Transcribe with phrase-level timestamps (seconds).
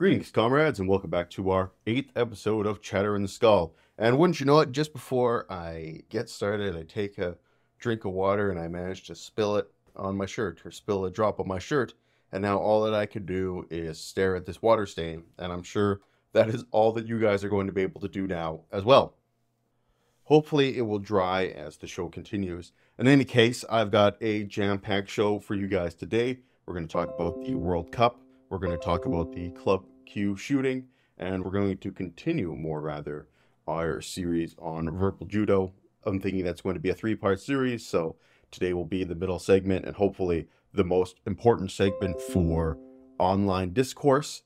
[0.00, 3.74] Greetings, comrades, and welcome back to our eighth episode of Chatter in the Skull.
[3.98, 7.36] And wouldn't you know it, just before I get started, I take a
[7.78, 11.10] drink of water and I manage to spill it on my shirt, or spill a
[11.10, 11.92] drop on my shirt.
[12.32, 15.62] And now all that I can do is stare at this water stain, and I'm
[15.62, 16.00] sure
[16.32, 18.84] that is all that you guys are going to be able to do now as
[18.84, 19.16] well.
[20.24, 22.72] Hopefully, it will dry as the show continues.
[22.98, 26.38] In any case, I've got a jam packed show for you guys today.
[26.64, 28.18] We're going to talk about the World Cup,
[28.50, 30.88] we're going to talk about the Club Q shooting,
[31.18, 33.28] and we're going to continue, more rather,
[33.68, 35.72] our series on verbal judo.
[36.04, 38.16] I'm thinking that's going to be a three part series, so
[38.50, 42.76] today will be the middle segment and hopefully the most important segment for
[43.20, 44.42] online discourse.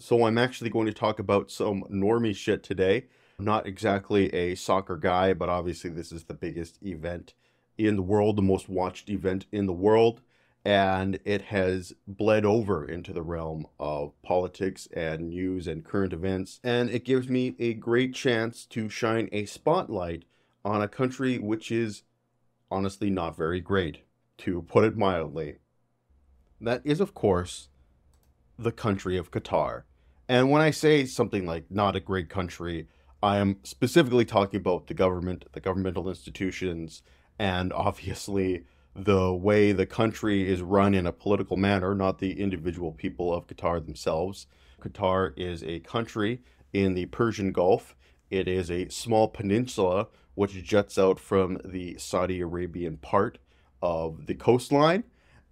[0.00, 3.06] So, I'm actually going to talk about some normie shit today.
[3.38, 7.34] I'm not exactly a soccer guy, but obviously, this is the biggest event
[7.76, 10.22] in the world, the most watched event in the world.
[10.68, 16.60] And it has bled over into the realm of politics and news and current events.
[16.62, 20.26] And it gives me a great chance to shine a spotlight
[20.66, 22.02] on a country which is
[22.70, 24.00] honestly not very great,
[24.36, 25.56] to put it mildly.
[26.60, 27.70] That is, of course,
[28.58, 29.84] the country of Qatar.
[30.28, 32.88] And when I say something like not a great country,
[33.22, 37.02] I am specifically talking about the government, the governmental institutions,
[37.38, 42.92] and obviously the way the country is run in a political manner, not the individual
[42.92, 44.46] people of Qatar themselves.
[44.80, 46.40] Qatar is a country
[46.72, 47.94] in the Persian Gulf.
[48.30, 53.38] It is a small peninsula which juts out from the Saudi Arabian part
[53.82, 55.04] of the coastline.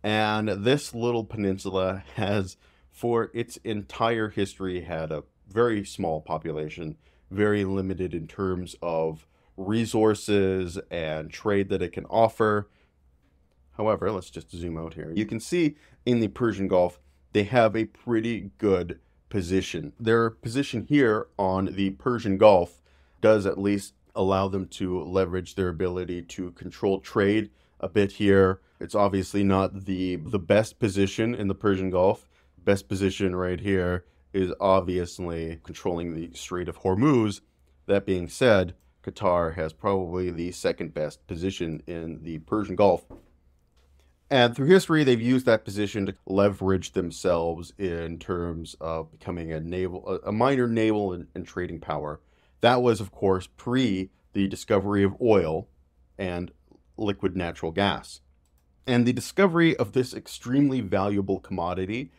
[0.02, 2.56] And this little peninsula has,
[2.92, 6.96] for its entire history, had a very small population,
[7.30, 9.26] very limited in terms of
[9.56, 12.68] resources and trade that it can offer.
[13.76, 15.12] However, let's just zoom out here.
[15.14, 16.98] You can see in the Persian Gulf,
[17.32, 19.92] they have a pretty good position.
[20.00, 22.80] Their position here on the Persian Gulf
[23.20, 27.50] does at least allow them to leverage their ability to control trade
[27.80, 28.60] a bit here.
[28.80, 32.28] It's obviously not the the best position in the Persian Gulf.
[32.64, 37.40] Best position right here is obviously controlling the Strait of Hormuz.
[37.86, 43.06] That being said, Qatar has probably the second best position in the Persian Gulf.
[44.28, 49.60] And through history, they've used that position to leverage themselves in terms of becoming a
[49.60, 52.20] naval, a minor naval and, and trading power.
[52.60, 55.68] That was, of course, pre the discovery of oil
[56.18, 56.50] and
[56.96, 58.20] liquid natural gas.
[58.86, 62.10] And the discovery of this extremely valuable commodity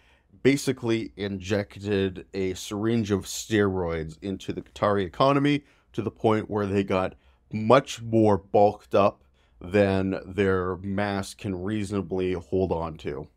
[0.44, 5.63] basically injected a syringe of steroids into the Qatari economy
[5.94, 7.16] to the point where they got
[7.51, 9.23] much more bulked up
[9.59, 13.28] than their mass can reasonably hold on to.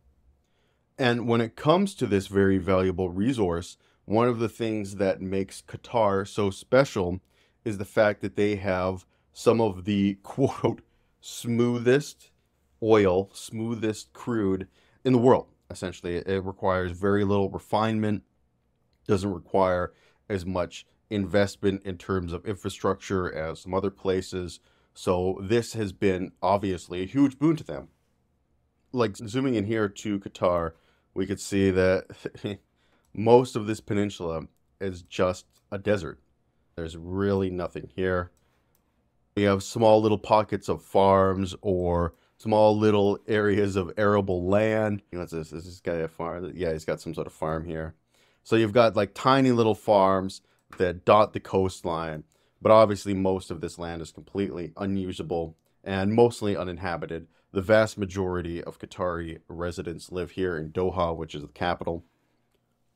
[0.99, 5.63] And when it comes to this very valuable resource, one of the things that makes
[5.63, 7.21] Qatar so special
[7.65, 10.83] is the fact that they have some of the quote
[11.21, 12.31] smoothest
[12.83, 14.67] oil, smoothest crude
[15.05, 15.47] in the world.
[15.71, 18.23] Essentially, it requires very little refinement,
[19.07, 19.93] doesn't require
[20.29, 24.61] as much investment in terms of infrastructure as some other places.
[24.95, 27.89] So this has been obviously a huge boon to them.
[28.93, 30.73] Like zooming in here to Qatar,
[31.15, 32.07] we could see that
[33.15, 34.43] most of this peninsula
[34.81, 36.21] is just a desert.
[36.77, 38.31] There's really nothing here.
[39.37, 45.03] We have small little pockets of farms or small little areas of arable land.
[45.13, 45.53] What's this?
[45.53, 46.53] Is this guy a farm?
[46.55, 47.95] Yeah, he's got some sort of farm here.
[48.43, 50.41] So you've got like tiny little farms
[50.79, 52.25] that dot the coastline.
[52.63, 57.27] But obviously, most of this land is completely unusable and mostly uninhabited.
[57.53, 62.05] The vast majority of Qatari residents live here in Doha, which is the capital.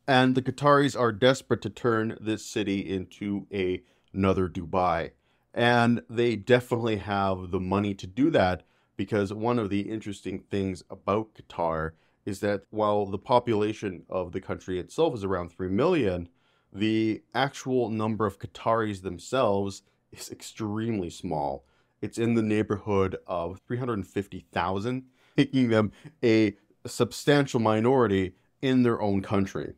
[0.06, 3.82] And the Qataris are desperate to turn this city into a,
[4.12, 5.12] another Dubai.
[5.54, 8.64] And they definitely have the money to do that
[8.96, 11.92] because one of the interesting things about Qatar
[12.24, 16.28] is that while the population of the country itself is around 3 million,
[16.74, 19.82] the actual number of Qataris themselves
[20.12, 21.64] is extremely small.
[22.02, 25.04] It's in the neighborhood of 350,000,
[25.36, 25.92] making them
[26.22, 26.56] a
[26.86, 29.74] substantial minority in their own country.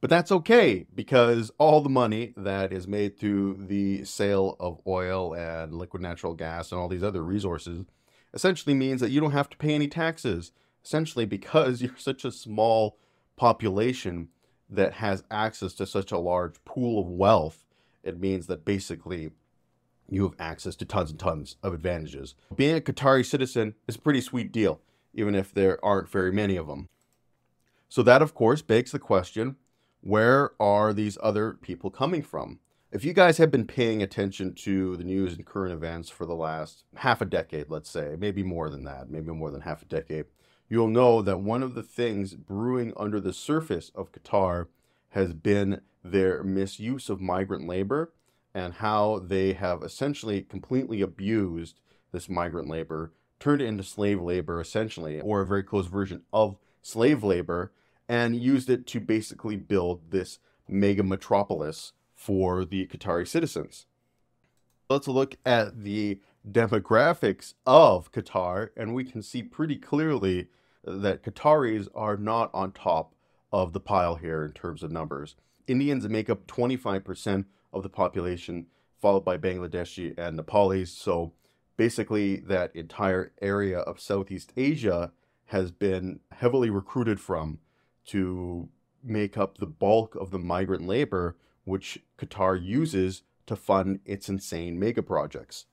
[0.00, 5.34] But that's okay because all the money that is made through the sale of oil
[5.34, 7.86] and liquid natural gas and all these other resources
[8.34, 10.52] essentially means that you don't have to pay any taxes.
[10.84, 12.98] Essentially, because you're such a small
[13.36, 14.28] population,
[14.68, 17.64] that has access to such a large pool of wealth,
[18.02, 19.30] it means that basically
[20.08, 22.34] you have access to tons and tons of advantages.
[22.54, 24.80] Being a Qatari citizen is a pretty sweet deal,
[25.14, 26.88] even if there aren't very many of them.
[27.88, 29.56] So, that of course begs the question
[30.00, 32.60] where are these other people coming from?
[32.92, 36.34] If you guys have been paying attention to the news and current events for the
[36.34, 39.86] last half a decade, let's say, maybe more than that, maybe more than half a
[39.86, 40.26] decade,
[40.68, 44.66] you'll know that one of the things brewing under the surface of Qatar
[45.10, 48.12] has been their misuse of migrant labor
[48.54, 51.80] and how they have essentially completely abused
[52.12, 56.56] this migrant labor, turned it into slave labor essentially, or a very close version of
[56.80, 57.72] slave labor,
[58.08, 63.86] and used it to basically build this mega metropolis for the Qatari citizens.
[64.88, 70.48] Let's look at the demographics of Qatar, and we can see pretty clearly
[70.84, 73.14] that Qataris are not on top
[73.52, 75.34] of the pile here in terms of numbers.
[75.66, 78.66] Indians make up 25% of the population,
[79.00, 80.88] followed by Bangladeshi and Nepalis.
[80.88, 81.32] So
[81.76, 85.12] basically, that entire area of Southeast Asia
[85.46, 87.58] has been heavily recruited from
[88.06, 88.68] to
[89.02, 94.78] make up the bulk of the migrant labor which Qatar uses to fund its insane
[94.78, 95.66] mega projects.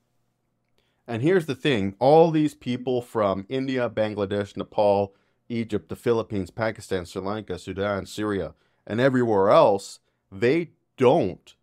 [1.08, 5.14] And here's the thing all these people from India, Bangladesh, Nepal,
[5.50, 8.54] Egypt, the Philippines, Pakistan, Sri Lanka, Sudan, Syria,
[8.88, 10.00] and everywhere else,
[10.32, 11.56] they don't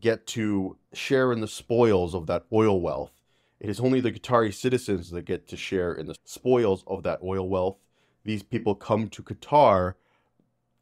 [0.00, 3.12] get to share in the spoils of that oil wealth.
[3.60, 7.20] It is only the Qatari citizens that get to share in the spoils of that
[7.22, 7.78] oil wealth.
[8.24, 9.94] These people come to Qatar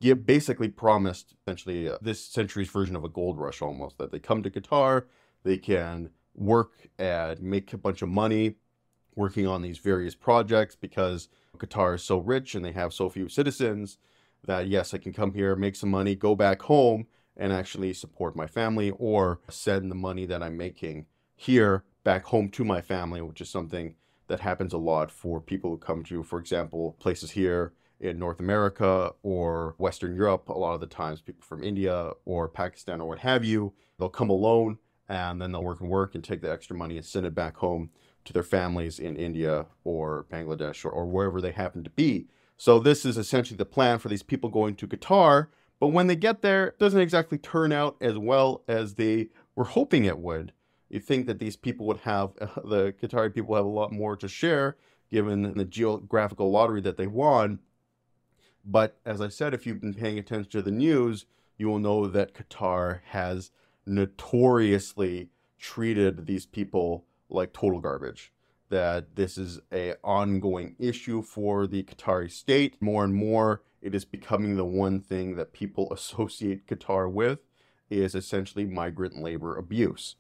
[0.00, 4.19] get basically promised essentially uh, this century's version of a gold rush almost that they
[4.19, 5.05] come to Qatar,
[5.44, 8.57] they can work and make a bunch of money
[9.15, 11.29] working on these various projects because
[11.59, 13.99] Qatar is so rich and they have so few citizens
[14.47, 18.37] that yes, I can come here, make some money, go back home and actually support
[18.37, 23.21] my family or send the money that I'm making here back home to my family,
[23.23, 23.95] which is something
[24.29, 28.41] that happens a lot for people who come to, for example, places here in North
[28.41, 30.49] America or Western Europe.
[30.49, 34.09] A lot of the times, people from India or Pakistan or what have you, they'll
[34.09, 34.79] come alone
[35.09, 37.56] and then they'll work and work and take the extra money and send it back
[37.56, 37.91] home
[38.25, 42.27] to their families in India or Bangladesh or, or wherever they happen to be.
[42.56, 45.49] So, this is essentially the plan for these people going to Qatar.
[45.81, 49.65] But when they get there, it doesn't exactly turn out as well as they were
[49.65, 50.53] hoping it would.
[50.89, 54.29] You think that these people would have, the Qatari people have a lot more to
[54.29, 54.77] share
[55.11, 57.61] given the geographical lottery that they won.
[58.65, 62.06] But as I said, if you've been paying attention to the news, you will know
[62.06, 63.51] that Qatar has
[63.87, 68.33] notoriously treated these people like total garbage.
[68.71, 72.81] That this is a ongoing issue for the Qatari state.
[72.81, 77.41] More and more, it is becoming the one thing that people associate Qatar with
[77.91, 80.17] is essentially migrant labor abuse.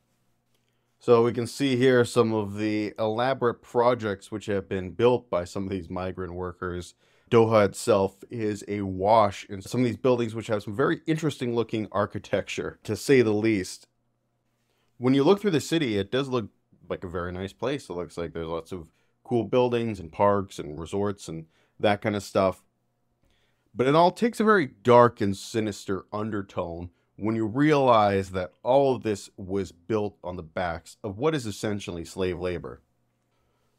[1.00, 5.44] So we can see here some of the elaborate projects which have been built by
[5.44, 6.94] some of these migrant workers
[7.34, 11.52] Doha itself is a wash in some of these buildings, which have some very interesting
[11.52, 13.88] looking architecture, to say the least.
[14.98, 16.50] When you look through the city, it does look
[16.88, 17.88] like a very nice place.
[17.88, 18.86] It looks like there's lots of
[19.24, 21.46] cool buildings and parks and resorts and
[21.80, 22.62] that kind of stuff.
[23.74, 28.94] But it all takes a very dark and sinister undertone when you realize that all
[28.94, 32.80] of this was built on the backs of what is essentially slave labor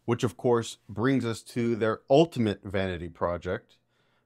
[0.06, 3.78] which of course brings us to their ultimate vanity project,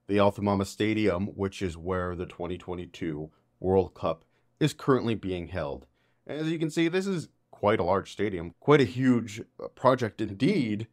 [0.07, 3.29] the Al Thumama Stadium, which is where the 2022
[3.59, 4.23] World Cup
[4.59, 5.85] is currently being held.
[6.27, 10.21] As you can see, this is quite a large stadium, quite a huge uh, project
[10.21, 10.87] indeed,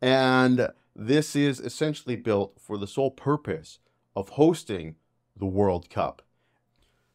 [0.00, 3.78] and this is essentially built for the sole purpose
[4.16, 4.96] of hosting
[5.36, 6.22] the World Cup.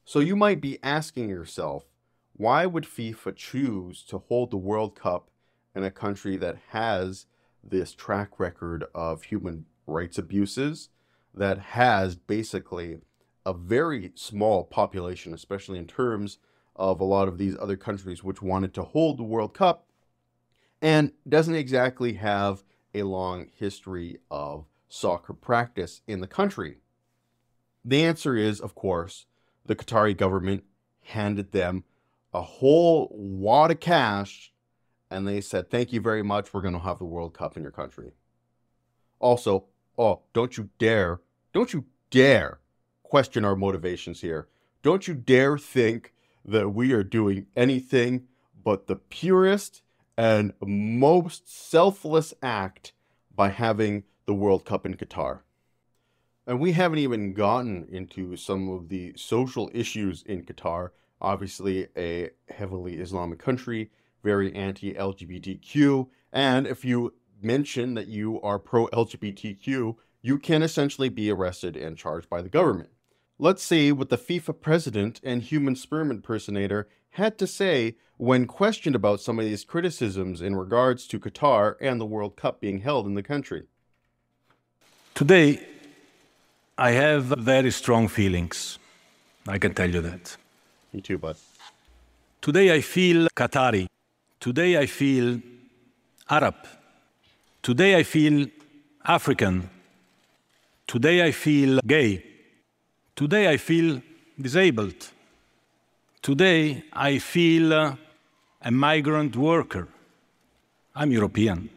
[0.04, 1.86] So you might be asking yourself,
[2.34, 5.30] why would FIFA choose to hold the World Cup
[5.76, 7.26] in a country that has
[7.64, 10.90] this track record of human rights abuses,
[11.34, 13.00] that has basically
[13.46, 16.38] a very small population, especially in terms
[16.76, 19.88] of a lot of these other countries which wanted to hold the World Cup,
[20.82, 22.64] and doesn't exactly have
[22.94, 26.78] a long history of soccer practice in the country.
[27.84, 29.26] The answer is, of course,
[29.66, 30.64] the Qatari government
[31.02, 31.84] handed them
[32.34, 34.52] a whole wad of cash
[35.10, 36.54] and they said, Thank you very much.
[36.54, 38.12] We're going to have the World Cup in your country.
[39.20, 39.66] Also,
[39.98, 41.22] oh, don't you dare,
[41.54, 42.60] don't you dare
[43.04, 44.48] question our motivations here.
[44.84, 48.28] Don't you dare think that we are doing anything
[48.64, 49.82] but the purest
[50.18, 52.94] and most selfless act
[53.34, 55.42] by having the World Cup in Qatar.
[56.48, 60.90] And we haven't even gotten into some of the social issues in Qatar.
[61.22, 63.90] Obviously, a heavily Islamic country
[64.26, 66.08] very anti LGBTQ.
[66.34, 71.96] And if you mention that you are pro LGBTQ, you can essentially be arrested and
[71.96, 72.90] charged by the government.
[73.38, 78.96] Let's see what the FIFA president and human sperm impersonator had to say when questioned
[78.96, 83.06] about some of these criticisms in regards to Qatar and the World Cup being held
[83.06, 83.64] in the country.
[85.14, 85.66] Today,
[86.78, 88.80] I have very strong feelings.
[89.48, 90.38] I can tell you that.
[90.92, 91.38] Me too, bud.
[92.42, 93.88] Today, I feel Qatari.
[94.46, 95.42] Today, I feel
[96.30, 96.56] Arab.
[97.64, 98.46] Today, I feel
[99.04, 99.68] African.
[100.86, 102.24] Today, I feel gay.
[103.16, 104.04] Today, I feel
[104.40, 105.02] disabled.
[106.22, 107.98] Today, I feel a
[108.70, 109.88] migrant worker.
[110.96, 111.68] I'm European.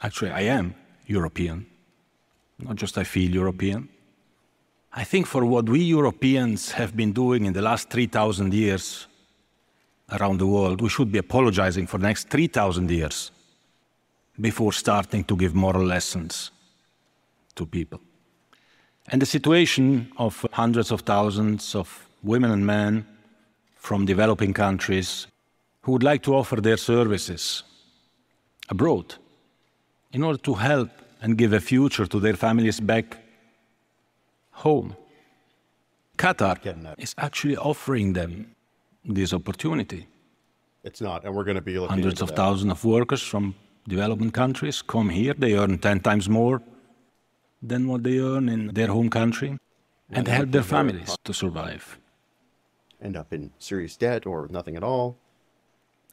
[0.00, 0.74] Actually, I am
[1.08, 1.66] European.
[2.58, 3.86] Not just I feel European.
[4.94, 9.08] I think for what we Europeans have been doing in the last 3,000 years
[10.12, 13.30] around the world, we should be apologizing for the next 3,000 years
[14.40, 16.50] before starting to give moral lessons
[17.54, 18.00] to people.
[19.08, 23.06] And the situation of hundreds of thousands of women and men
[23.76, 25.26] from developing countries
[25.82, 27.62] who would like to offer their services
[28.68, 29.14] abroad
[30.12, 30.90] in order to help
[31.22, 33.18] and give a future to their families back
[34.52, 34.94] home.
[36.16, 38.54] Qatar uh, is actually offering them
[39.04, 40.06] this opportunity.
[40.82, 43.54] It's not, and we're going to be looking Hundreds of thousands of workers from
[43.86, 45.34] developing countries come here.
[45.34, 46.62] They earn 10 times more
[47.62, 49.58] than what they earn in their home country
[50.10, 51.98] and help their families to survive.
[53.02, 55.16] End up in serious debt or nothing at all.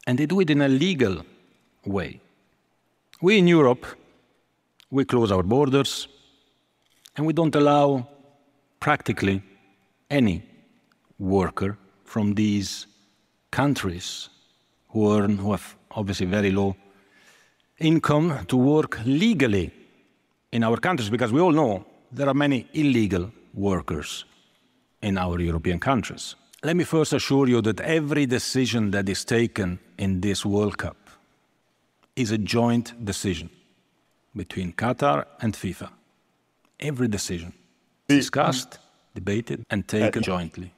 [0.05, 1.25] And they do it in a legal
[1.85, 2.21] way.
[3.21, 3.85] We in Europe,
[4.91, 6.07] we close our borders
[7.15, 8.07] and we don't allow
[8.79, 9.41] practically
[10.09, 10.43] any
[11.17, 12.87] worker from these
[13.51, 14.29] countries
[14.89, 16.75] who earn, who have obviously very low
[17.79, 19.71] income to work legally
[20.51, 24.25] in our countries because we all know there are many illegal workers
[25.01, 26.35] in our European countries.
[26.63, 30.97] Let me first assure you that every decision that is taken in this World Cup
[32.15, 33.49] is a joint decision
[34.35, 35.89] between Qatar and FIFA.
[36.79, 37.53] Every decision
[38.07, 38.79] discussed,
[39.13, 40.71] debated, and taken uh, jointly.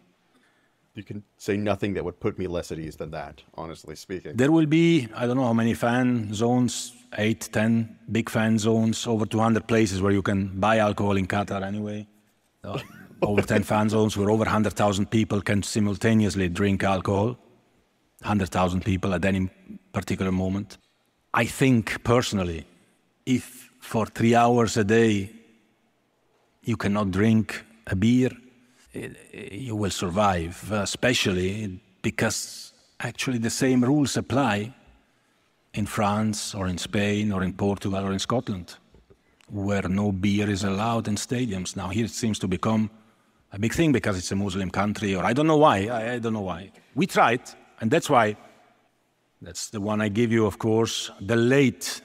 [1.00, 4.36] You can say nothing that would put me less at ease than that, honestly speaking.
[4.36, 9.08] There will be, I don't know how many fan zones, eight, ten big fan zones,
[9.08, 12.06] over 200 places where you can buy alcohol in Qatar anyway.
[12.66, 12.80] Uh,
[13.22, 17.38] over 10 fan zones where over 100,000 people can simultaneously drink alcohol.
[18.20, 19.50] 100,000 people at any
[19.94, 20.80] particular moment.
[21.34, 22.66] I think personally,
[23.26, 25.32] if for three hours a day
[26.66, 28.32] you cannot drink a beer,
[28.94, 29.10] Eh,
[29.52, 34.74] you will survive, uh, especially because actually the same rules apply
[35.74, 38.76] in France or in Spain or in Portugal or in Scotland,
[39.50, 41.76] where no beer is allowed in stadiums.
[41.76, 42.90] Now, here it seems to become
[43.52, 45.88] a big thing because it's a Muslim country, or I don't know why.
[45.88, 46.72] I, I don't know why.
[46.96, 47.42] We tried,
[47.82, 48.38] and that's why.
[49.42, 52.02] That's the one I give you, of course, the late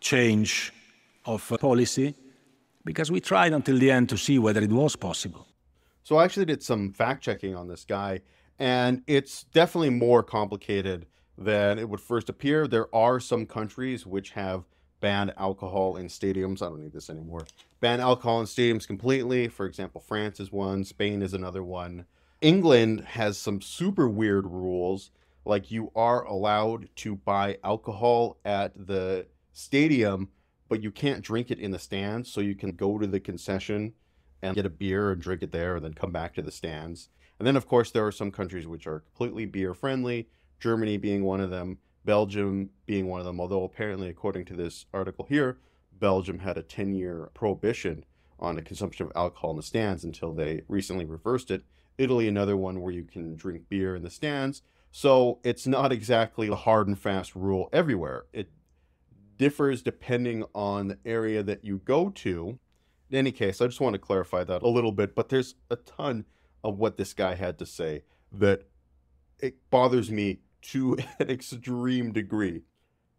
[0.00, 0.72] change
[1.24, 2.14] of policy,
[2.84, 5.47] because we tried until the end to see whether it was possible.
[6.08, 8.22] So I actually did some fact checking on this guy,
[8.58, 11.04] and it's definitely more complicated
[11.36, 12.66] than it would first appear.
[12.66, 14.64] There are some countries which have
[15.00, 16.62] banned alcohol in stadiums.
[16.62, 17.46] I don't need this anymore.
[17.80, 19.48] Ban alcohol in stadiums completely.
[19.48, 22.06] For example, France is one, Spain is another one.
[22.40, 25.10] England has some super weird rules,
[25.44, 30.30] like you are allowed to buy alcohol at the stadium,
[30.70, 32.32] but you can't drink it in the stands.
[32.32, 33.92] So you can go to the concession
[34.42, 37.08] and get a beer and drink it there and then come back to the stands.
[37.38, 40.28] And then, of course, there are some countries which are completely beer friendly,
[40.60, 43.40] Germany being one of them, Belgium being one of them.
[43.40, 45.58] Although, apparently, according to this article here,
[45.98, 48.04] Belgium had a 10 year prohibition
[48.40, 51.64] on the consumption of alcohol in the stands until they recently reversed it.
[51.96, 54.62] Italy, another one where you can drink beer in the stands.
[54.90, 58.24] So it's not exactly a hard and fast rule everywhere.
[58.32, 58.50] It
[59.36, 62.58] differs depending on the area that you go to.
[63.10, 65.76] In any case, I just want to clarify that a little bit, but there's a
[65.76, 66.24] ton
[66.62, 68.64] of what this guy had to say that
[69.38, 72.62] it bothers me to an extreme degree.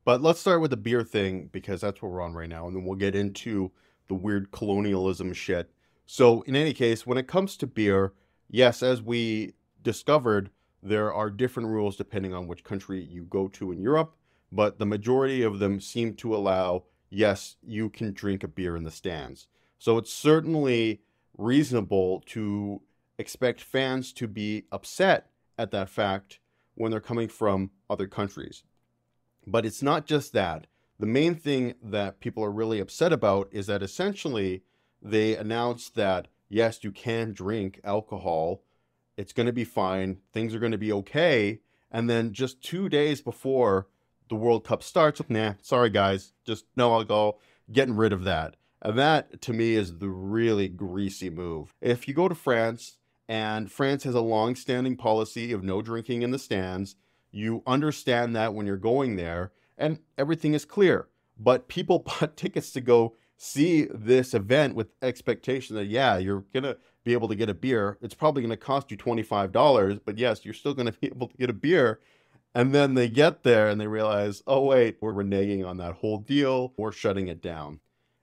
[0.05, 2.75] But let's start with the beer thing because that's what we're on right now, and
[2.75, 3.71] then we'll get into
[4.07, 5.71] the weird colonialism shit.
[6.05, 8.13] So, in any case, when it comes to beer,
[8.49, 9.53] yes, as we
[9.83, 10.49] discovered,
[10.81, 14.15] there are different rules depending on which country you go to in Europe,
[14.51, 18.83] but the majority of them seem to allow, yes, you can drink a beer in
[18.83, 19.47] the stands.
[19.79, 21.01] So, it's certainly
[21.37, 22.81] reasonable to
[23.17, 26.39] expect fans to be upset at that fact
[26.75, 28.63] when they're coming from other countries.
[29.47, 30.67] But it's not just that.
[30.99, 34.63] The main thing that people are really upset about is that essentially
[35.01, 38.63] they announced that yes, you can drink alcohol.
[39.17, 40.17] It's going to be fine.
[40.33, 41.59] Things are going to be okay.
[41.91, 43.87] And then just two days before
[44.29, 47.39] the World Cup starts, nah, sorry guys, just no alcohol,
[47.71, 48.55] getting rid of that.
[48.81, 51.73] And that to me is the really greasy move.
[51.81, 56.21] If you go to France and France has a long standing policy of no drinking
[56.21, 56.95] in the stands,
[57.31, 61.07] you understand that when you're going there and everything is clear.
[61.37, 66.63] But people bought tickets to go see this event with expectation that, yeah, you're going
[66.63, 67.97] to be able to get a beer.
[68.01, 71.27] It's probably going to cost you $25, but yes, you're still going to be able
[71.27, 71.99] to get a beer.
[72.55, 76.17] And then they get there and they realize, oh, wait, we're reneging on that whole
[76.17, 76.73] deal.
[76.77, 77.79] We're shutting it down.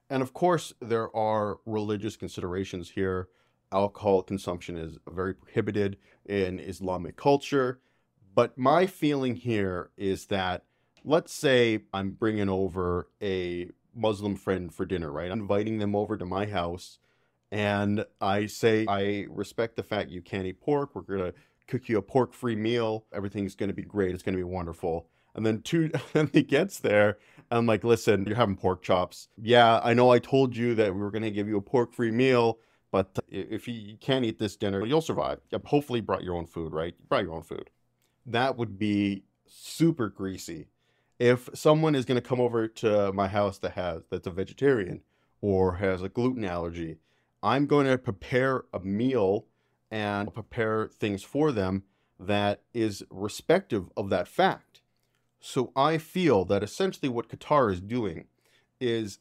[0.08, 3.28] And of course, there are religious considerations here.
[3.72, 7.80] Alcohol consumption is very prohibited in Islamic culture.
[8.34, 10.64] But my feeling here is that,
[11.04, 15.30] let's say I'm bringing over a Muslim friend for dinner, right?
[15.30, 16.98] I'm inviting them over to my house.
[17.50, 20.90] And I say, I respect the fact you can't eat pork.
[20.94, 21.34] We're going to
[21.66, 23.04] cook you a pork free meal.
[23.12, 24.14] Everything's going to be great.
[24.14, 25.08] It's going to be wonderful.
[25.36, 27.18] And then two, then he gets there.
[27.50, 29.28] I'm like, listen, you're having pork chops.
[29.40, 31.92] Yeah, I know I told you that we were going to give you a pork
[31.92, 32.58] free meal,
[32.90, 35.38] but if you can't eat this dinner, you'll survive.
[35.66, 36.94] Hopefully, you brought your own food, right?
[36.98, 37.70] You brought your own food.
[38.24, 40.66] That would be super greasy.
[41.18, 45.02] If someone is going to come over to my house that has that's a vegetarian
[45.40, 46.96] or has a gluten allergy,
[47.42, 49.46] I'm going to prepare a meal
[49.90, 51.84] and prepare things for them
[52.18, 54.65] that is respective of that fact.
[55.48, 58.24] So I feel that essentially what Qatar is doing
[58.80, 59.20] is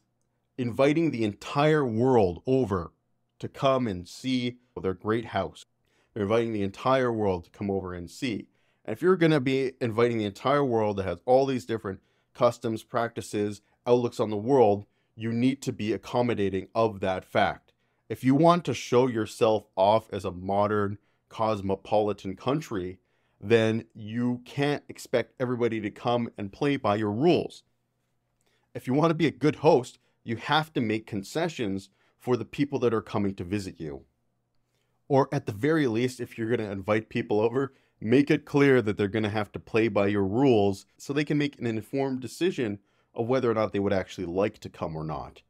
[0.58, 2.90] inviting the entire world over
[3.38, 5.66] to come and see their great house.
[6.12, 8.48] They're inviting the entire world to come over and see.
[8.84, 12.00] And if you're going to be inviting the entire world that has all these different
[12.34, 17.72] customs, practices, outlooks on the world, you need to be accommodating of that fact.
[18.08, 22.98] If you want to show yourself off as a modern cosmopolitan country,
[23.48, 27.62] then you can't expect everybody to come and play by your rules.
[28.74, 32.44] If you want to be a good host, you have to make concessions for the
[32.44, 34.04] people that are coming to visit you.
[35.08, 38.82] Or at the very least, if you're going to invite people over, make it clear
[38.82, 41.66] that they're going to have to play by your rules so they can make an
[41.66, 42.78] informed decision
[43.14, 45.42] of whether or not they would actually like to come or not.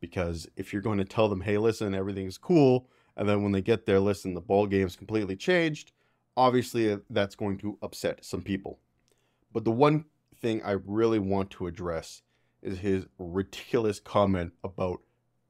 [0.00, 3.62] Because if you're going to tell them, hey, listen, everything's cool, and then when they
[3.62, 5.92] get there, listen, the ball game's completely changed,
[6.36, 8.78] obviously uh, that's going to upset some people.
[9.52, 10.06] But the one
[10.40, 12.22] thing I really want to address
[12.62, 15.00] is his ridiculous comment about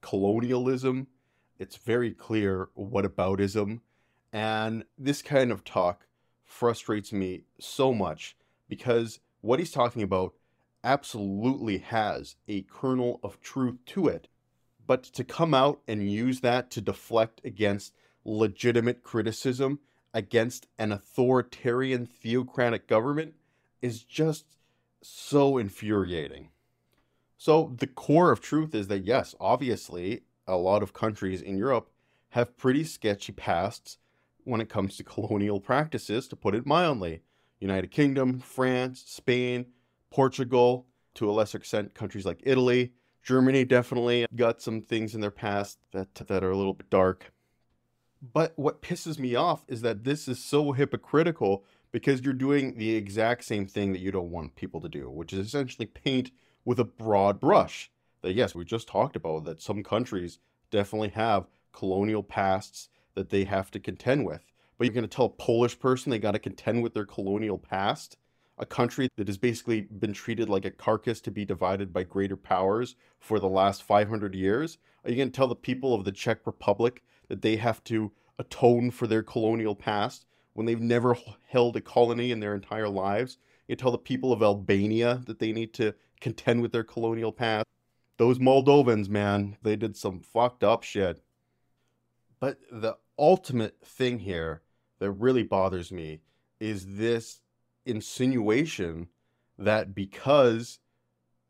[0.01, 1.07] colonialism.
[1.59, 3.81] It's very clear what aboutism.
[4.33, 6.07] And this kind of talk
[6.45, 8.37] frustrates me so much
[8.69, 10.35] because what he's talking about
[10.83, 14.29] absolutely has a kernel of truth to it.
[14.87, 17.95] But to come out and use that to deflect against
[18.25, 19.79] legitimate criticism
[20.15, 23.35] against an authoritarian theocratic government
[23.83, 24.47] is just
[25.03, 26.49] so infuriating.
[27.37, 31.91] So, the core of truth is that, yes, obviously, a lot of countries in Europe
[32.31, 33.99] have pretty sketchy pasts
[34.45, 37.23] when it comes to colonial practices, to put it mildly.
[37.61, 39.67] United Kingdom, France, Spain,
[40.11, 42.93] Portugal, to a lesser extent, countries like Italy.
[43.23, 47.33] Germany definitely got some things in their past that, that are a little bit dark.
[48.33, 52.97] But what pisses me off is that this is so hypocritical because you're doing the
[52.97, 56.31] exact same thing that you don't want people to do, which is essentially paint
[56.65, 57.91] with a broad brush.
[58.23, 60.39] That, yes, we just talked about that some countries
[60.71, 64.51] definitely have colonial pasts that they have to contend with.
[64.79, 67.59] But you're going to tell a Polish person they got to contend with their colonial
[67.59, 68.17] past?
[68.57, 72.37] A country that has basically been treated like a carcass to be divided by greater
[72.37, 74.79] powers for the last 500 years?
[75.05, 78.13] Are you going to tell the people of the Czech Republic that they have to
[78.39, 81.17] atone for their colonial past when they've never
[81.49, 83.39] held a colony in their entire lives.
[83.69, 87.67] You tell the people of Albania that they need to contend with their colonial past.
[88.17, 91.23] Those Moldovans, man, they did some fucked up shit.
[92.41, 94.63] But the ultimate thing here
[94.99, 96.21] that really bothers me
[96.61, 97.41] is this
[97.85, 99.09] insinuation
[99.59, 100.79] that because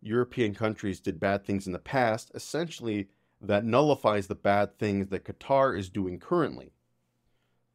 [0.00, 3.08] European countries did bad things in the past, essentially
[3.46, 6.72] that nullifies the bad things that Qatar is doing currently.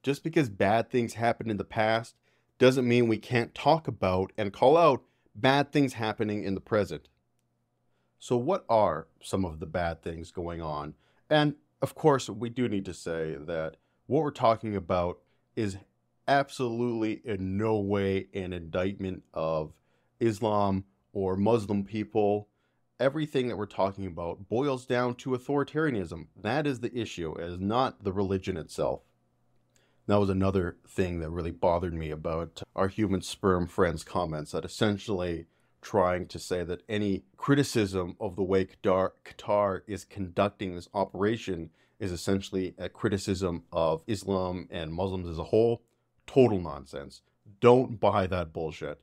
[0.03, 2.15] Just because bad things happened in the past
[2.58, 5.03] doesn't mean we can't talk about and call out
[5.34, 7.08] bad things happening in the present.
[8.19, 10.95] So, what are some of the bad things going on?
[11.29, 13.77] And of course, we do need to say that
[14.08, 15.19] what we're talking about
[15.55, 15.77] is
[16.27, 19.73] absolutely in no way an indictment of
[20.19, 22.48] Islam or Muslim people
[22.99, 26.27] everything that we're talking about boils down to authoritarianism.
[26.35, 29.01] That is the issue, it is not the religion itself.
[30.07, 34.65] That was another thing that really bothered me about our human sperm friends' comments that
[34.65, 35.45] essentially
[35.81, 41.69] trying to say that any criticism of the way Qatar, Qatar is conducting this operation
[41.99, 45.83] is essentially a criticism of Islam and Muslims as a whole.
[46.25, 47.21] Total nonsense.
[47.59, 48.99] Don't buy that bullshit.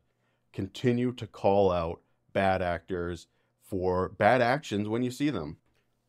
[0.53, 2.01] Continue to call out
[2.33, 3.27] bad actors
[3.67, 5.59] for bad actions when you see them.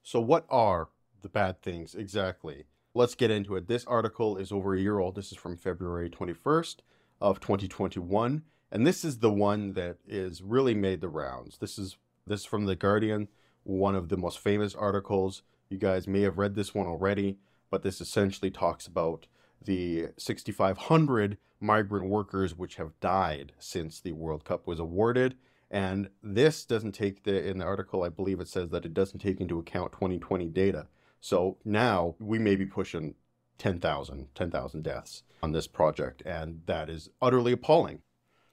[0.03, 0.89] So, what are
[1.21, 2.65] the bad things exactly?
[2.93, 3.67] Let's get into it.
[3.67, 5.15] This article is over a year old.
[5.15, 6.77] This is from February 21st
[7.19, 11.57] of 2021, and this is the one that is really made the rounds.
[11.57, 13.27] This is this is from the Guardian,
[13.63, 15.43] one of the most famous articles.
[15.69, 17.37] You guys may have read this one already,
[17.69, 19.27] but this essentially talks about
[19.63, 25.35] the 6,500 migrant workers which have died since the World Cup was awarded.
[25.69, 29.19] And this doesn't take the, in the article, I believe it says that it doesn't
[29.19, 30.87] take into account 2020 data.
[31.19, 33.15] So now we may be pushing
[33.57, 36.23] 10,000, 10,000 deaths on this project.
[36.25, 38.01] And that is utterly appalling.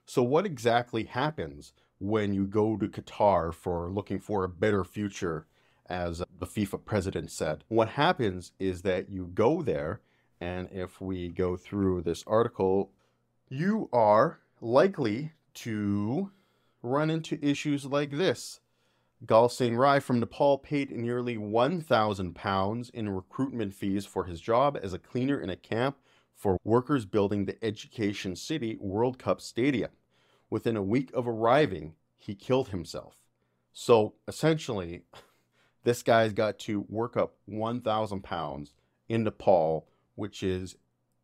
[0.05, 5.47] So, what exactly happens when you go to Qatar for looking for a better future,
[5.87, 7.63] as the FIFA president said?
[7.69, 10.01] What happens is that you go there
[10.41, 12.91] and if we go through this article,
[13.49, 16.31] you are likely to
[16.85, 18.59] run into issues like this.
[19.25, 24.77] Ghal Singh Rai from Nepal paid nearly 1,000 pounds in recruitment fees for his job
[24.81, 25.97] as a cleaner in a camp
[26.35, 29.91] for workers building the Education City World Cup Stadium.
[30.49, 33.23] Within a week of arriving, he killed himself.
[33.73, 35.03] So essentially,
[35.83, 38.73] this guy's got to work up 1,000 pounds
[39.09, 40.75] in Nepal which is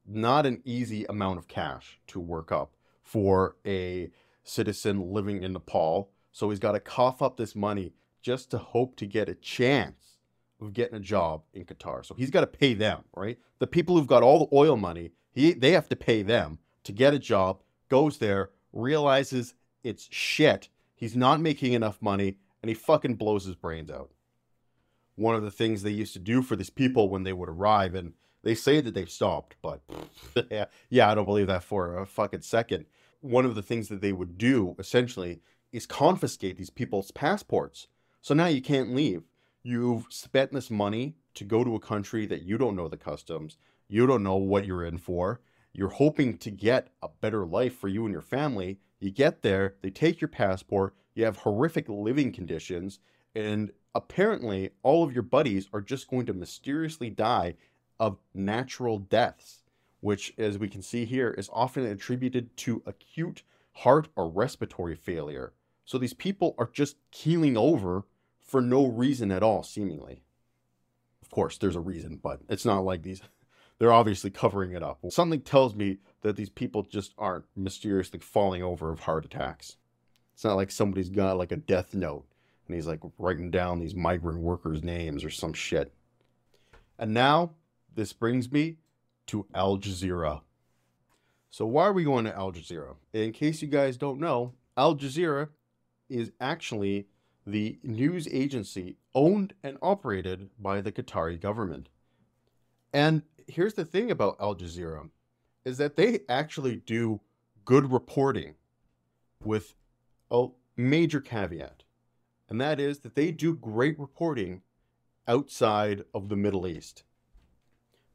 [0.05, 4.09] not an easy amount of cash to work up for a
[4.43, 6.11] citizen living in Nepal.
[6.31, 10.17] So he's got to cough up this money just to hope to get a chance
[10.61, 12.05] of getting a job in Qatar.
[12.05, 13.39] So he's got to pay them, right?
[13.59, 16.91] The people who've got all the oil money, he they have to pay them to
[16.91, 20.69] get a job, goes there, realizes it's shit.
[20.95, 24.11] He's not making enough money and he fucking blows his brains out.
[25.15, 27.95] One of the things they used to do for these people when they would arrive
[27.95, 29.81] and they say that they've stopped, but
[30.51, 32.85] yeah, yeah, I don't believe that for a fucking second.
[33.21, 37.87] One of the things that they would do essentially is confiscate these people's passports.
[38.19, 39.23] So now you can't leave.
[39.63, 43.57] You've spent this money to go to a country that you don't know the customs,
[43.87, 45.41] you don't know what you're in for.
[45.73, 48.79] You're hoping to get a better life for you and your family.
[48.99, 52.99] You get there, they take your passport, you have horrific living conditions,
[53.33, 57.55] and apparently all of your buddies are just going to mysteriously die
[57.99, 59.60] of natural deaths,
[60.01, 65.53] which, as we can see here, is often attributed to acute heart or respiratory failure.
[65.85, 68.03] So these people are just keeling over
[68.39, 70.23] for no reason at all, seemingly.
[71.21, 73.21] Of course, there's a reason, but it's not like these.
[73.79, 74.99] They're obviously covering it up.
[75.09, 79.77] Something tells me that these people just aren't mysteriously falling over of heart attacks.
[80.35, 82.25] It's not like somebody's got like a death note
[82.67, 85.93] and he's like writing down these migrant workers' names or some shit.
[86.99, 87.51] And now
[87.93, 88.77] this brings me
[89.27, 90.41] to Al Jazeera.
[91.49, 92.95] So, why are we going to Al Jazeera?
[93.13, 95.49] In case you guys don't know, Al Jazeera
[96.09, 97.07] is actually
[97.45, 101.89] the news agency owned and operated by the Qatari government.
[102.93, 105.09] And here's the thing about Al Jazeera
[105.65, 107.21] is that they actually do
[107.65, 108.55] good reporting
[109.43, 109.75] with
[110.29, 111.83] a major caveat.
[112.49, 114.61] And that is that they do great reporting
[115.27, 117.03] outside of the Middle East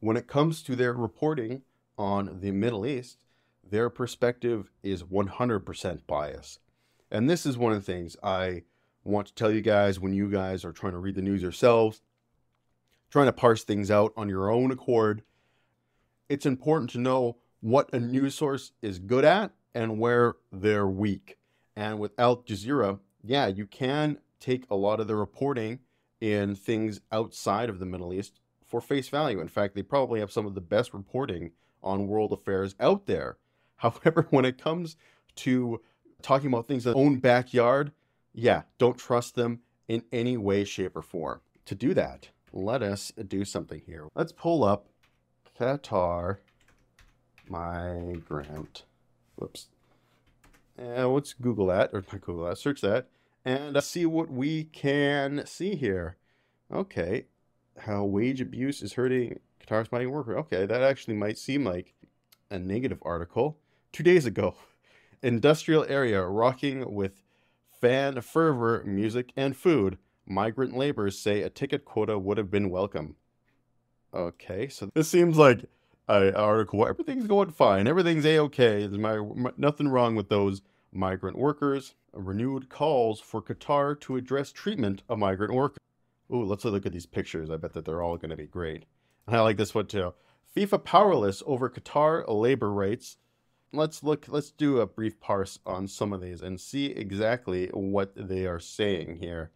[0.00, 1.62] when it comes to their reporting
[1.98, 3.24] on the Middle East,
[3.68, 6.60] their perspective is 100% biased.
[7.10, 8.62] And this is one of the things I
[9.04, 12.02] want to tell you guys when you guys are trying to read the news yourselves,
[13.10, 15.22] trying to parse things out on your own accord.
[16.28, 21.38] It's important to know what a news source is good at and where they're weak.
[21.76, 25.80] And with Al Jazeera, yeah, you can take a lot of the reporting
[26.20, 29.40] in things outside of the Middle East for face value.
[29.40, 31.52] In fact, they probably have some of the best reporting
[31.82, 33.38] on world affairs out there.
[33.76, 34.96] However, when it comes
[35.36, 35.80] to
[36.22, 37.92] talking about things in their own backyard,
[38.32, 41.40] yeah, don't trust them in any way, shape, or form.
[41.66, 44.08] To do that, let us do something here.
[44.14, 44.88] Let's pull up
[45.58, 46.38] Qatar
[47.48, 48.84] migrant.
[49.36, 49.68] Whoops.
[50.76, 53.08] And let's Google that, or not Google that, search that,
[53.44, 56.16] and see what we can see here.
[56.72, 57.26] Okay,
[57.78, 60.38] how wage abuse is hurting Qatar's migrant worker.
[60.38, 61.94] Okay, that actually might seem like
[62.50, 63.58] a negative article.
[63.92, 64.54] Two days ago,
[65.22, 67.22] industrial area rocking with
[67.80, 69.98] fan fervor, music, and food.
[70.26, 73.16] Migrant laborers say a ticket quota would have been welcome.
[74.12, 75.64] Okay, so this seems like
[76.08, 76.86] an article.
[76.86, 77.86] Everything's going fine.
[77.86, 78.86] Everything's a okay.
[78.86, 80.62] There's my, my, nothing wrong with those
[80.92, 81.94] migrant workers.
[82.12, 85.78] Renewed calls for Qatar to address treatment of migrant workers.
[86.32, 87.50] Ooh, let's look at these pictures.
[87.50, 88.84] I bet that they're all going to be great.
[89.26, 90.14] And I like this one too.
[90.56, 93.18] FIFA powerless over Qatar labor rights.
[93.72, 94.26] Let's look.
[94.28, 98.60] Let's do a brief parse on some of these and see exactly what they are
[98.60, 99.50] saying here.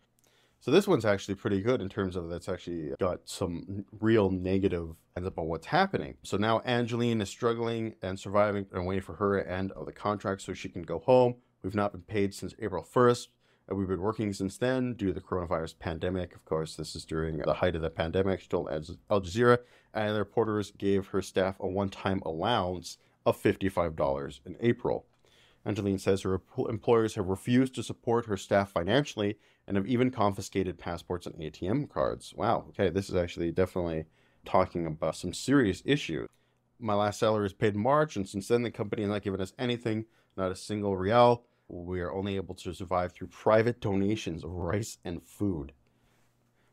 [0.63, 4.95] So this one's actually pretty good in terms of that's actually got some real negative
[5.17, 6.17] ends up on what's happening.
[6.23, 10.43] So now Angeline is struggling and surviving and waiting for her end of the contract
[10.43, 11.37] so she can go home.
[11.63, 13.29] We've not been paid since April 1st.
[13.71, 16.35] And we've been working since then due to the coronavirus pandemic.
[16.35, 18.41] Of course, this is during the height of the pandemic.
[18.41, 19.59] She told Al Jazeera,
[19.95, 25.07] and the reporters gave her staff a one time allowance of $55 in April.
[25.65, 29.37] Angeline says her employers have refused to support her staff financially
[29.69, 32.35] and have even confiscated passports and ATM cards.
[32.35, 34.07] Wow, okay, this is actually definitely
[34.45, 36.29] talking about some serious issues.
[36.81, 39.41] My last salary was paid in March, and since then the company has not given
[39.41, 40.07] us anything,
[40.37, 41.43] not a single riyal.
[41.73, 45.73] We are only able to survive through private donations of rice and food.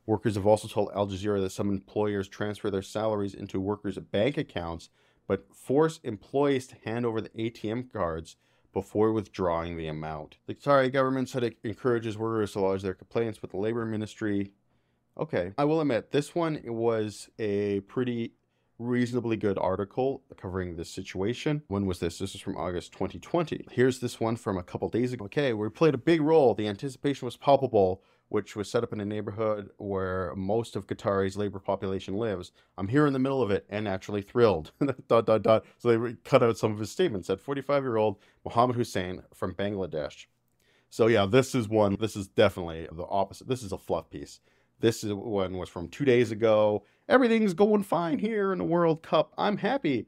[0.08, 4.38] Workers have also told Al Jazeera that some employers transfer their salaries into workers' bank
[4.38, 4.90] accounts,
[5.28, 8.38] but force employees to hand over the ATM cards
[8.74, 10.38] before withdrawing the amount.
[10.48, 14.52] The Qatari government said it encourages workers to lodge their complaints with the labor ministry.
[15.18, 18.34] Okay, I will admit this one was a pretty
[18.80, 21.64] reasonably good article covering this situation.
[21.68, 22.20] When was this?
[22.20, 23.66] This is from August 2020.
[23.72, 25.26] Here's this one from a couple days ago.
[25.26, 26.54] Okay, we played a big role.
[26.54, 31.38] The anticipation was palpable, which was set up in a neighborhood where most of Qatari's
[31.38, 32.52] labor population lives.
[32.78, 34.72] I'm here in the middle of it and naturally thrilled.
[35.08, 35.66] dot, dot, dot.
[35.78, 37.28] So they cut out some of his statements.
[37.28, 40.26] That 45 year old Mohammed Hussein from Bangladesh.
[40.90, 41.98] So yeah, this is one.
[42.00, 43.48] This is definitely the opposite.
[43.48, 44.40] This is a fluff piece.
[44.80, 46.84] This one was from two days ago.
[47.10, 49.34] Everything's going fine here in the World Cup.
[49.38, 50.08] I'm happy.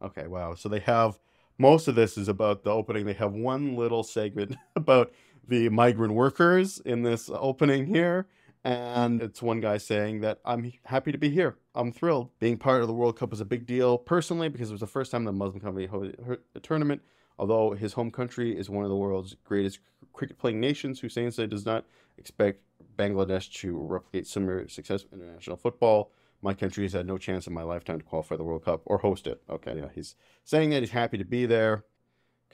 [0.00, 0.54] Okay, wow.
[0.54, 1.18] So they have
[1.58, 3.04] most of this is about the opening.
[3.04, 5.12] They have one little segment about
[5.46, 8.28] the migrant workers in this opening here.
[8.64, 11.56] And it's one guy saying that I'm happy to be here.
[11.74, 12.30] I'm thrilled.
[12.38, 14.86] Being part of the World Cup was a big deal personally because it was the
[14.86, 17.02] first time the Muslim country hosted a tournament.
[17.38, 19.78] Although his home country is one of the world's greatest
[20.12, 21.84] cricket playing nations, Hussein said does not
[22.16, 22.62] expect
[22.96, 26.10] Bangladesh to replicate similar success in international football.
[26.40, 28.98] My country has had no chance in my lifetime to qualify the World Cup or
[28.98, 29.42] host it.
[29.50, 31.84] Okay, yeah, he's saying that he's happy to be there.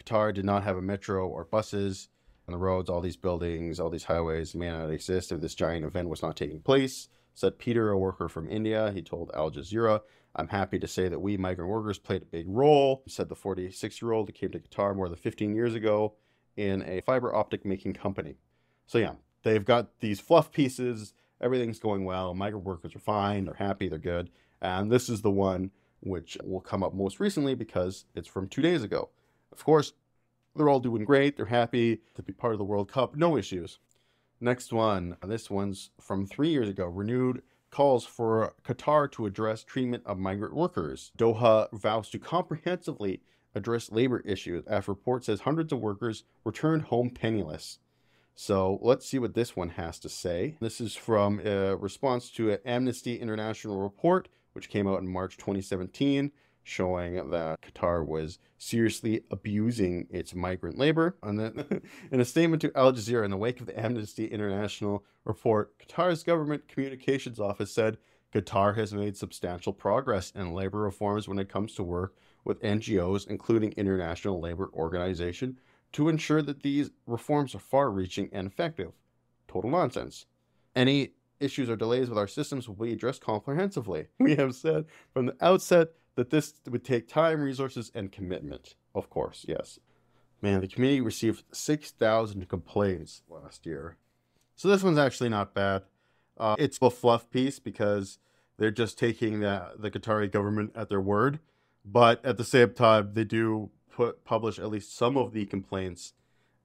[0.03, 2.09] Qatar did not have a metro or buses
[2.49, 2.89] on the roads.
[2.89, 6.37] All these buildings, all these highways may not exist if this giant event was not
[6.37, 7.09] taking place.
[7.35, 8.91] Said Peter, a worker from India.
[8.93, 10.01] He told Al Jazeera,
[10.37, 13.03] I'm happy to say that we migrant workers played a big role.
[13.07, 16.15] Said the 46 year old who came to Qatar more than 15 years ago
[16.57, 18.37] in a fiber optic making company.
[18.87, 21.13] So, yeah, They've got these fluff pieces.
[21.45, 22.33] Everything's going well.
[22.33, 23.45] Migrant workers are fine.
[23.45, 23.89] They're happy.
[23.89, 24.31] They're good.
[24.63, 28.63] And this is the one which will come up most recently because it's from two
[28.63, 29.11] days ago.
[29.53, 29.93] Of course,
[30.57, 31.37] they're all doing great.
[31.37, 33.15] They're happy to be part of the World Cup.
[33.15, 33.79] No issues.
[34.41, 35.17] Next one.
[35.23, 36.87] This one's from three years ago.
[36.87, 41.13] Renewed calls for Qatar to address treatment of migrant workers.
[41.19, 43.21] Doha vows to comprehensively
[43.55, 47.81] address labor issues after report says hundreds of workers returned home penniless.
[48.35, 50.57] So let's see what this one has to say.
[50.61, 55.37] This is from a response to an Amnesty International report, which came out in March
[55.37, 56.33] 2017,
[56.65, 61.17] showing that Qatar was seriously abusing its migrant labor.
[61.23, 65.05] And then, in a statement to Al Jazeera in the wake of the Amnesty International
[65.25, 67.99] report, Qatar's government communications office said
[68.35, 73.29] Qatar has made substantial progress in labor reforms when it comes to work with NGOs,
[73.29, 75.59] including International Labor Organization,
[75.95, 78.93] to ensure that these reforms are far reaching and effective.
[79.49, 80.27] Total nonsense.
[80.75, 84.09] Any issues or delays with our systems will be addressed comprehensively.
[84.19, 88.75] We have said from the outset that this would take time, resources, and commitment.
[88.95, 89.79] Of course, yes.
[90.43, 93.97] Man, the committee received 6,000 complaints last year.
[94.57, 95.83] So this one's actually not bad.
[96.37, 98.19] Uh, it's a fluff piece because
[98.59, 101.39] they're just taking the, the Qatari government at their word.
[101.85, 106.15] But at the same time, they do put publish at least some of the complaints,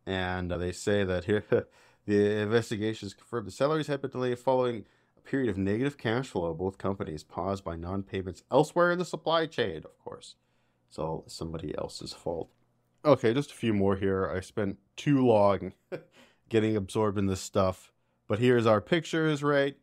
[0.06, 1.46] and uh, they say that here
[2.06, 6.54] the investigations confirmed the salaries had been delayed following a period of negative cash flow.
[6.56, 9.78] Both companies paused by non-payments elsewhere in the supply chain.
[9.78, 10.36] Of course,
[10.88, 12.50] it's all somebody else's fault.
[13.06, 14.30] Okay, just a few more here.
[14.36, 15.74] I spent too long
[16.50, 17.94] getting absorbed in this stuff,
[18.28, 19.44] but here's our pictures.
[19.44, 19.78] Right,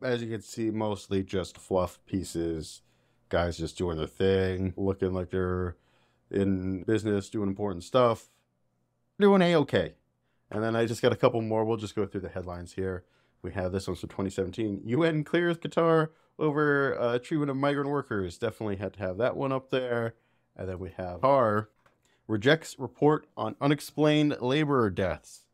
[0.00, 2.82] as you can see, mostly just fluff pieces.
[3.28, 5.74] Guys just doing their thing, looking like they're
[6.32, 8.28] in business, doing important stuff,
[9.20, 9.94] doing a okay.
[10.50, 11.64] And then I just got a couple more.
[11.64, 13.04] We'll just go through the headlines here.
[13.42, 14.82] We have this one's from 2017.
[14.84, 18.38] UN clears Qatar over uh, treatment of migrant workers.
[18.38, 20.14] Definitely had to have that one up there.
[20.56, 21.68] And then we have Qatar
[22.28, 25.44] rejects report on unexplained laborer deaths.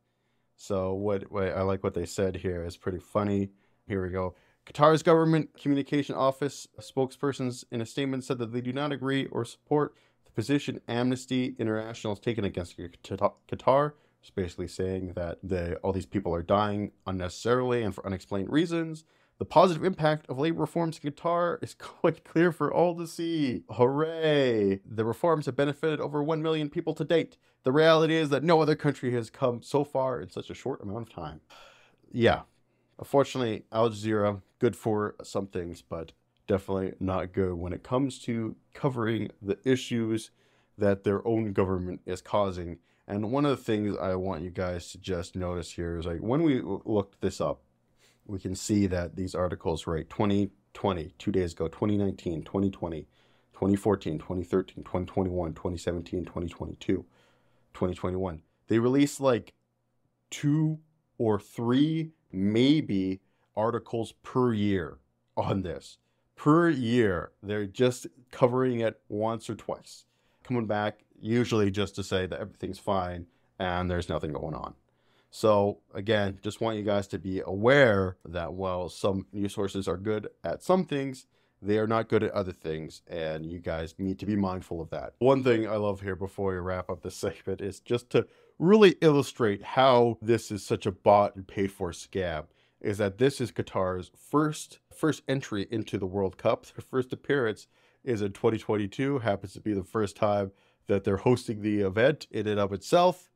[0.57, 3.51] So what, what I like what they said here is pretty funny.
[3.87, 4.35] Here we go.
[4.67, 9.45] Qatar's government communication office spokespersons in a statement said that they do not agree or
[9.45, 9.95] support
[10.39, 13.93] position Amnesty International has taken against Qatar.
[14.21, 19.03] It's basically saying that all these people are dying unnecessarily and for unexplained reasons.
[19.41, 23.65] The positive impact of labor reforms in Qatar is quite clear for all to see.
[23.69, 24.79] Hooray!
[24.89, 27.37] The reforms have benefited over 1 million people to date.
[27.65, 30.81] The reality is that no other country has come so far in such a short
[30.81, 31.41] amount of time.
[32.13, 32.43] Yeah,
[32.97, 36.13] unfortunately, Al Jazeera, good for some things, but
[36.49, 40.33] definitely not good when it comes to covering the issues
[40.77, 42.79] that their own government is causing.
[43.07, 46.21] And one of the things I want you guys to just notice here is like
[46.21, 47.63] when we looked this up,
[48.27, 53.03] we can see that these articles, right, 2020, two days ago, 2019, 2020,
[53.53, 57.05] 2014, 2013, 2021, 2017, 2022,
[57.75, 59.55] 2021, they released like
[60.31, 60.79] two
[61.17, 63.21] or three, maybe,
[63.57, 64.99] articles per year
[65.37, 65.99] on this.
[66.39, 70.05] Per year, they're just covering it once or twice,
[70.45, 73.27] coming back, usually just to say that everything's fine
[73.59, 74.75] and there's nothing going on.
[75.33, 79.97] So again, just want you guys to be aware that while some news sources are
[79.97, 81.27] good at some things,
[81.61, 84.91] they are not good at other things, and you guys need to be mindful of
[84.91, 85.15] that.
[85.19, 88.29] One thing I love here before we wrap up this segment is just to
[88.61, 92.45] really illustrate how this is such a bought and paid for scam.
[92.81, 96.67] Is that this is Qatar's first first entry into the World Cup.
[96.67, 97.67] Their first appearance
[98.05, 99.19] is in 2022.
[99.19, 100.53] Happens to be the first time
[100.87, 103.31] that they're hosting the event in and of itself.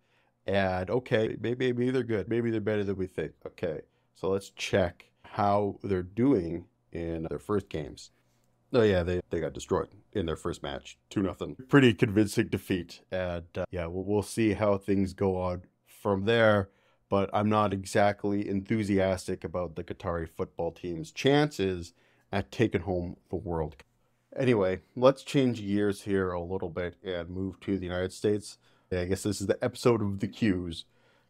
[0.46, 2.28] And okay, maybe, maybe they're good.
[2.28, 3.32] Maybe they're better than we think.
[3.46, 3.82] Okay,
[4.14, 8.10] so let's check how they're doing in their first games.
[8.72, 11.56] Oh yeah, they, they got destroyed in their first match, two nothing.
[11.68, 16.70] Pretty convincing defeat, and uh, yeah, we'll, we'll see how things go on from there.
[17.12, 21.92] But I'm not exactly enthusiastic about the Qatari football team's chances
[22.32, 23.76] at taking home the World.
[23.76, 23.86] Cup.
[24.34, 28.56] Anyway, let's change gears here a little bit and move to the United States.
[28.90, 30.84] I guess this is the episode of the Qs,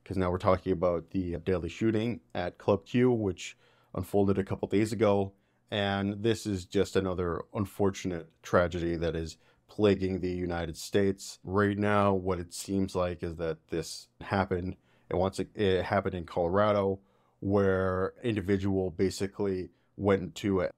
[0.05, 3.57] because now we're talking about the deadly shooting at Club Q, which
[3.93, 5.33] unfolded a couple days ago.
[5.73, 11.41] And this is just another unfortunate tragedy that is plaguing the United States.
[11.43, 14.77] Right now, what it seems like is that this happened.
[15.13, 16.99] And once it, it happened in Colorado,
[17.41, 20.71] where individual basically went to a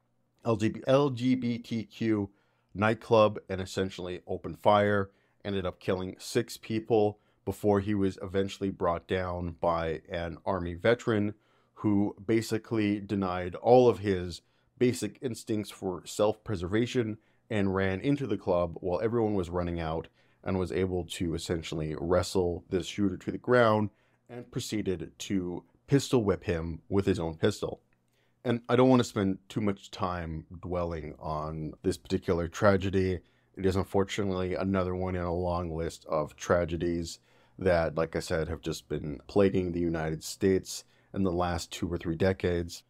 [0.45, 2.29] LGBT, LGBTQ
[2.75, 5.11] nightclub and essentially opened fire
[5.45, 11.35] ended up killing six people before he was eventually brought down by an army veteran
[11.75, 14.41] who basically denied all of his
[14.79, 17.19] basic instincts for self preservation
[17.51, 20.09] and ran into the club while everyone was running out
[20.43, 23.91] and was able to essentially wrestle this shooter to the ground
[24.29, 27.81] and proceeded to pistol whip him with his own pistol.
[28.45, 33.21] And I don't want to spend too much time dwelling on this particular tragedy
[33.57, 37.21] it is unfortunately another one in a long list of tragedies
[37.57, 41.93] that, like I said, have just been plaguing the United States in the last two
[41.93, 42.83] or three decades.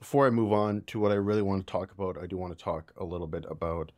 [0.00, 2.56] Before I move on to what I really want to talk about, I do want
[2.56, 3.92] to talk a little bit about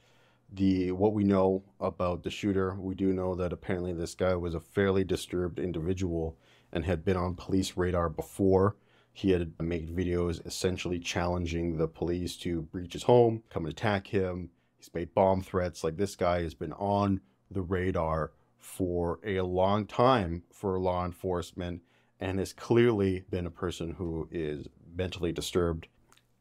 [0.52, 2.74] the what we know about the shooter.
[2.74, 6.36] We do know that apparently this guy was a fairly disturbed individual
[6.72, 8.76] and had been on police radar before.
[9.12, 14.08] He had made videos essentially challenging the police to breach his home, come and attack
[14.08, 15.84] him, He's made bomb threats.
[15.84, 21.82] Like this guy has been on the radar for a long time for law enforcement
[22.18, 25.88] and has clearly been a person who is mentally disturbed.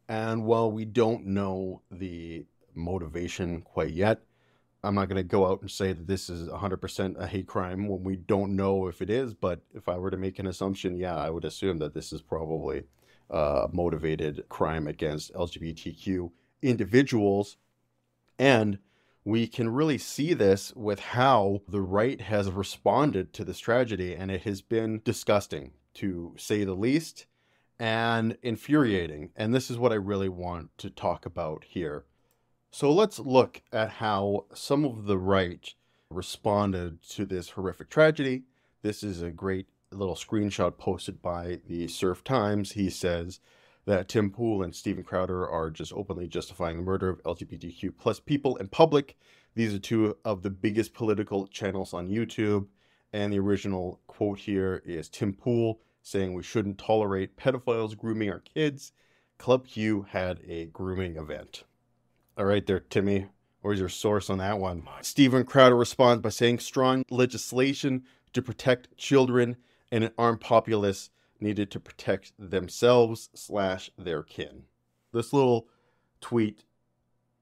[0.08, 4.22] And while we don't know the motivation quite yet,
[4.84, 7.88] I'm not going to go out and say that this is 100% a hate crime
[7.88, 9.34] when we don't know if it is.
[9.34, 12.22] But if I were to make an assumption, yeah, I would assume that this is
[12.22, 12.84] probably
[13.30, 17.58] a motivated crime against LGBTQ individuals
[18.40, 18.80] and
[19.26, 24.32] we can really see this with how the right has responded to this tragedy, and
[24.32, 27.26] it has been disgusting, to say the least,
[27.78, 29.32] and infuriating.
[29.36, 32.06] And this is what I really want to talk about here.
[32.72, 35.74] So let's look at how some of the right
[36.10, 38.44] responded to this horrific tragedy.
[38.82, 42.74] This is a great little screenshot posted by the Serf Times.
[42.74, 43.40] He says,
[43.90, 48.20] that Tim Pool and Steven Crowder are just openly justifying the murder of LGBTQ plus
[48.20, 49.18] people in public.
[49.56, 52.68] These are two of the biggest political channels on YouTube,
[53.12, 58.42] And the original quote here is Tim Pool saying we shouldn't tolerate pedophiles grooming our
[58.42, 58.92] kids.
[59.40, 61.64] Club Q had a grooming event.
[62.40, 63.26] All right, there, Timmy.
[63.60, 64.88] Where's your source on that one?
[65.02, 69.58] Steven Crowder responds by saying strong legislation to protect children
[69.92, 71.10] and an armed populace
[71.42, 74.64] needed to protect themselves slash their kin.
[75.12, 75.68] This little
[76.22, 76.64] tweet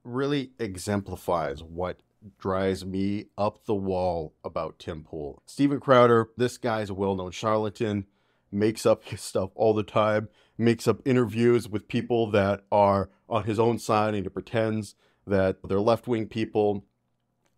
[0.02, 2.00] really exemplifies what
[2.36, 5.40] drives me up the wall about Tim Pool.
[5.46, 8.06] Steven Crowder, this guy's a well-known charlatan,
[8.50, 13.44] makes up his stuff all the time, makes up interviews with people that are on
[13.44, 14.94] his own side and he pretends
[15.26, 16.84] that they're left-wing people.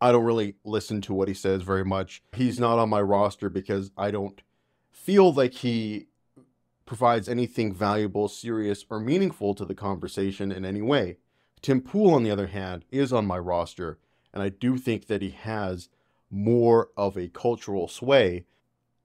[0.00, 2.22] I don't really listen to what he says very much.
[2.32, 4.40] He's not on my roster because I don't
[4.90, 6.06] feel like he
[6.86, 11.18] provides anything valuable, serious, or meaningful to the conversation in any way.
[11.62, 13.98] Tim Pool, on the other hand, is on my roster,
[14.32, 15.88] and I do think that he has
[16.30, 18.44] more of a cultural sway.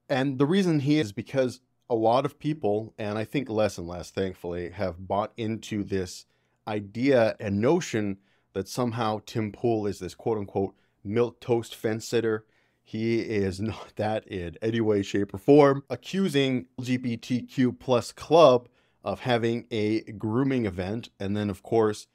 [0.08, 3.86] And the reason he is because a lot of people, and I think less and
[3.86, 6.26] less, thankfully, have bought into this
[6.66, 8.18] idea and notion
[8.52, 12.46] that somehow Tim Pool is this quote unquote milk toast fence sitter.
[12.82, 18.68] He is not that in any way, shape, or form, accusing LGBTQ plus club
[19.04, 22.08] of having a grooming event, and then of course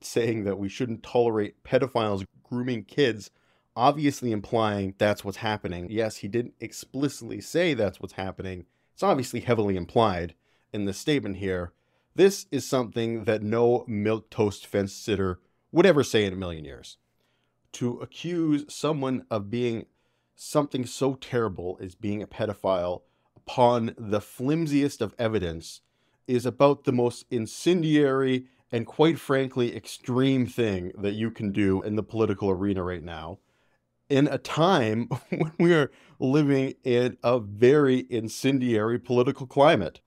[0.00, 3.30] saying that we shouldn't tolerate pedophiles grooming kids,
[3.76, 5.88] obviously implying that's what's happening.
[5.90, 8.66] Yes, he didn't explicitly say that's what's happening.
[8.94, 10.34] It's obviously heavily implied
[10.72, 11.72] in the statement here.
[12.14, 15.40] This is something that no milk toast fence sitter
[15.70, 16.98] would ever say in a million years.
[17.72, 19.86] To accuse someone of being
[20.34, 23.02] something so terrible as being a pedophile
[23.36, 25.80] upon the flimsiest of evidence
[26.26, 31.96] is about the most incendiary and quite frankly extreme thing that you can do in
[31.96, 33.38] the political arena right now
[34.08, 40.00] in a time when we are living in a very incendiary political climate.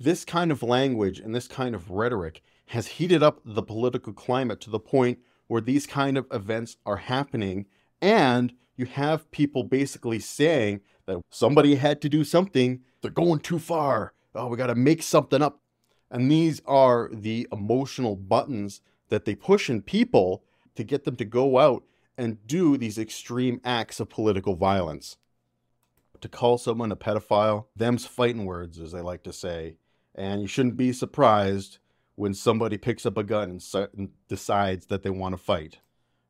[0.00, 4.60] This kind of language and this kind of rhetoric has heated up the political climate
[4.60, 5.18] to the point
[5.48, 7.66] where these kind of events are happening
[8.00, 13.58] and you have people basically saying that somebody had to do something, they're going too
[13.58, 14.12] far.
[14.34, 15.60] Oh, we got to make something up
[16.10, 20.44] and these are the emotional buttons that they push in people
[20.76, 21.82] to get them to go out
[22.16, 25.16] and do these extreme acts of political violence.
[26.20, 29.76] To call someone a pedophile, them's fighting words, as they like to say.
[30.18, 31.78] And you shouldn't be surprised
[32.16, 35.78] when somebody picks up a gun and, and decides that they want to fight.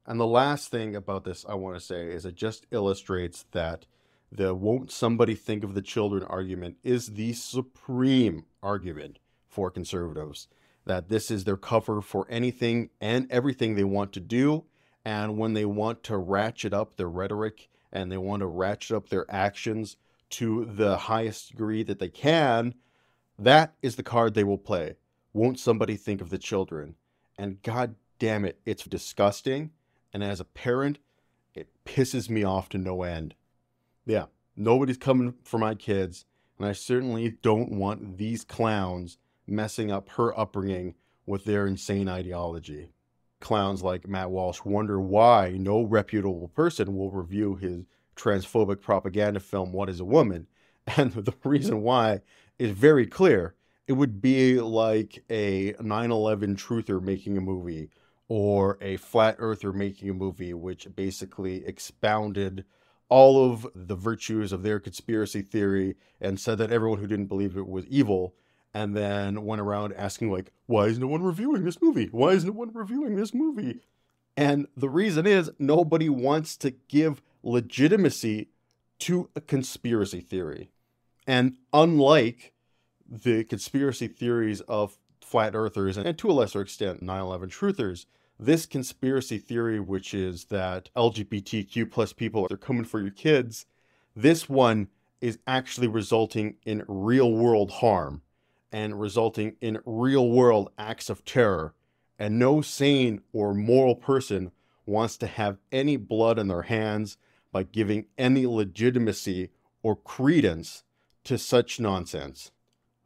[0.06, 3.86] And the last thing about this I want to say is it just illustrates that
[4.30, 9.18] the won't somebody think of the children argument is the supreme argument
[9.48, 10.48] for conservatives
[10.84, 14.64] that this is their cover for anything and everything they want to do.
[15.04, 19.08] And when they want to ratchet up their rhetoric and they want to ratchet up
[19.08, 19.96] their actions
[20.30, 22.74] to the highest degree that they can,
[23.38, 24.96] that is the card they will play.
[25.32, 26.96] Won't somebody think of the children?
[27.38, 29.70] And god damn it, it's disgusting.
[30.12, 30.98] And as a parent,
[31.54, 33.34] it pisses me off to no end.
[34.06, 34.26] Yeah,
[34.56, 36.24] nobody's coming for my kids.
[36.58, 40.94] And I certainly don't want these clowns messing up her upbringing
[41.26, 42.88] with their insane ideology.
[43.40, 47.84] Clowns like Matt Walsh wonder why no reputable person will review his
[48.16, 50.48] transphobic propaganda film, What is a Woman?
[50.96, 52.22] And the reason why
[52.58, 53.54] is very clear.
[53.86, 57.90] It would be like a 9 11 truther making a movie
[58.28, 62.64] or a flat earther making a movie, which basically expounded
[63.08, 67.56] all of the virtues of their conspiracy theory and said that everyone who didn't believe
[67.56, 68.34] it was evil
[68.74, 72.08] and then went around asking like why is no one reviewing this movie?
[72.12, 73.80] Why is no one reviewing this movie?
[74.36, 78.48] And the reason is nobody wants to give legitimacy
[79.00, 80.70] to a conspiracy theory
[81.28, 82.52] and unlike
[83.08, 88.06] the conspiracy theories of flat earthers and to a lesser extent 9-11 truthers
[88.40, 93.66] this conspiracy theory which is that lgbtq plus people are coming for your kids
[94.16, 94.88] this one
[95.20, 98.22] is actually resulting in real world harm
[98.72, 101.74] and resulting in real world acts of terror.
[102.18, 104.50] And no sane or moral person
[104.86, 107.16] wants to have any blood on their hands
[107.52, 109.50] by giving any legitimacy
[109.82, 110.82] or credence
[111.28, 112.52] to such nonsense.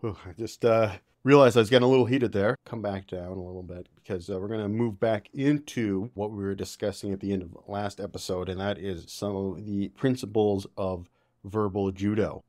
[0.00, 0.92] Whew, I just uh,
[1.24, 2.56] realized I was getting a little heated there.
[2.64, 6.30] Come back down a little bit because uh, we're going to move back into what
[6.30, 9.88] we were discussing at the end of last episode, and that is some of the
[9.88, 11.10] principles of
[11.42, 12.44] verbal judo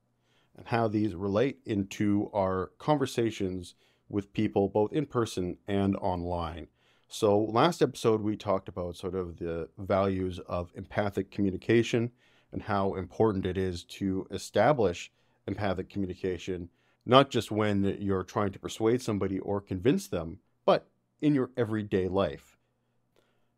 [0.56, 3.74] and how these relate into our conversations
[4.10, 6.68] with people both in person and online.
[7.08, 12.12] So, last episode we talked about sort of the values of empathic communication,
[12.52, 15.12] and how important it is to establish
[15.48, 16.70] empathic communication,
[17.06, 20.88] not just when you're trying to persuade somebody or convince them, but
[21.22, 22.58] in your everyday life.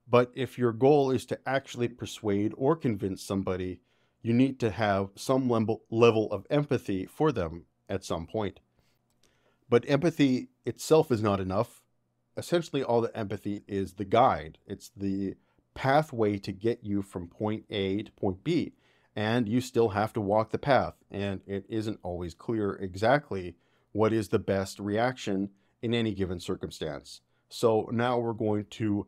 [0.07, 3.79] But if your goal is to actually persuade or convince somebody,
[4.21, 5.47] you need to have some
[5.89, 8.59] level of empathy for them at some point.
[9.69, 11.81] But empathy itself is not enough.
[12.37, 15.35] Essentially, all the empathy is the guide, it's the
[15.73, 18.73] pathway to get you from point A to point B.
[19.15, 20.95] And you still have to walk the path.
[21.09, 23.55] And it isn't always clear exactly
[23.93, 25.49] what is the best reaction
[25.81, 27.21] in any given circumstance.
[27.47, 29.07] So now we're going to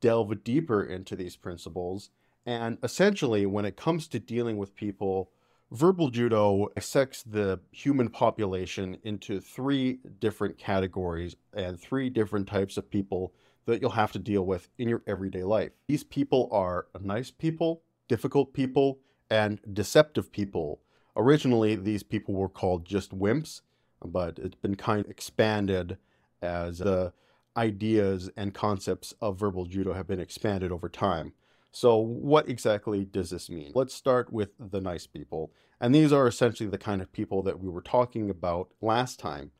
[0.00, 2.10] delve deeper into these principles.
[2.44, 5.30] And essentially, when it comes to dealing with people,
[5.70, 12.90] verbal judo dissects the human population into three different categories and three different types of
[12.90, 13.32] people
[13.66, 15.72] that you'll have to deal with in your everyday life.
[15.88, 18.98] These people are nice people, difficult people,
[19.34, 20.80] and deceptive people.
[21.16, 23.62] Originally, these people were called just wimps,
[24.04, 25.98] but it's been kind of expanded
[26.40, 27.12] as the
[27.56, 31.32] ideas and concepts of verbal judo have been expanded over time.
[31.72, 33.72] So, what exactly does this mean?
[33.74, 35.50] Let's start with the nice people.
[35.80, 39.50] And these are essentially the kind of people that we were talking about last time.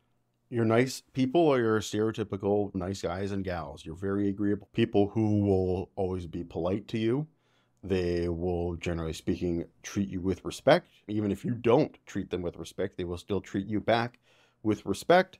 [0.50, 3.84] You're nice people are your stereotypical nice guys and gals.
[3.84, 7.26] You're very agreeable people who will always be polite to you.
[7.84, 10.88] They will, generally speaking, treat you with respect.
[11.06, 14.18] Even if you don't treat them with respect, they will still treat you back
[14.62, 15.38] with respect.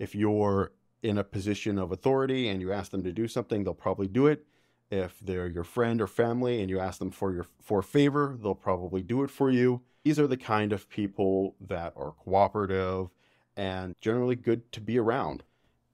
[0.00, 0.72] If you're
[1.04, 4.26] in a position of authority and you ask them to do something, they'll probably do
[4.26, 4.44] it.
[4.90, 8.36] If they're your friend or family and you ask them for your for a favor,
[8.42, 9.82] they'll probably do it for you.
[10.02, 13.10] These are the kind of people that are cooperative
[13.56, 15.44] and generally good to be around.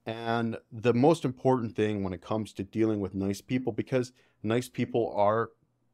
[0.07, 4.69] And the most important thing when it comes to dealing with nice people, because nice
[4.69, 5.51] people are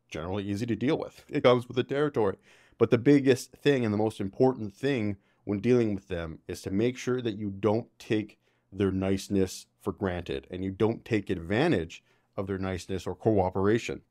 [0.10, 2.38] generally easy to deal with, it comes with the territory.
[2.78, 6.72] But the biggest thing and the most important thing when dealing with them is to
[6.72, 8.38] make sure that you don't take
[8.72, 12.04] their niceness for granted and you don't take advantage
[12.36, 14.02] of their niceness or cooperation.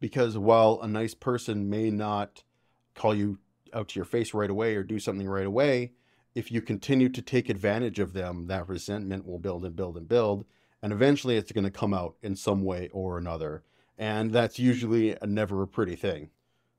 [0.00, 2.44] Because while a nice person may not
[2.94, 3.38] call you
[3.72, 5.92] out to your face right away or do something right away,
[6.34, 10.08] if you continue to take advantage of them, that resentment will build and build and
[10.08, 10.44] build.
[10.82, 13.62] And eventually it's going to come out in some way or another.
[13.98, 16.30] And that's usually a never a pretty thing.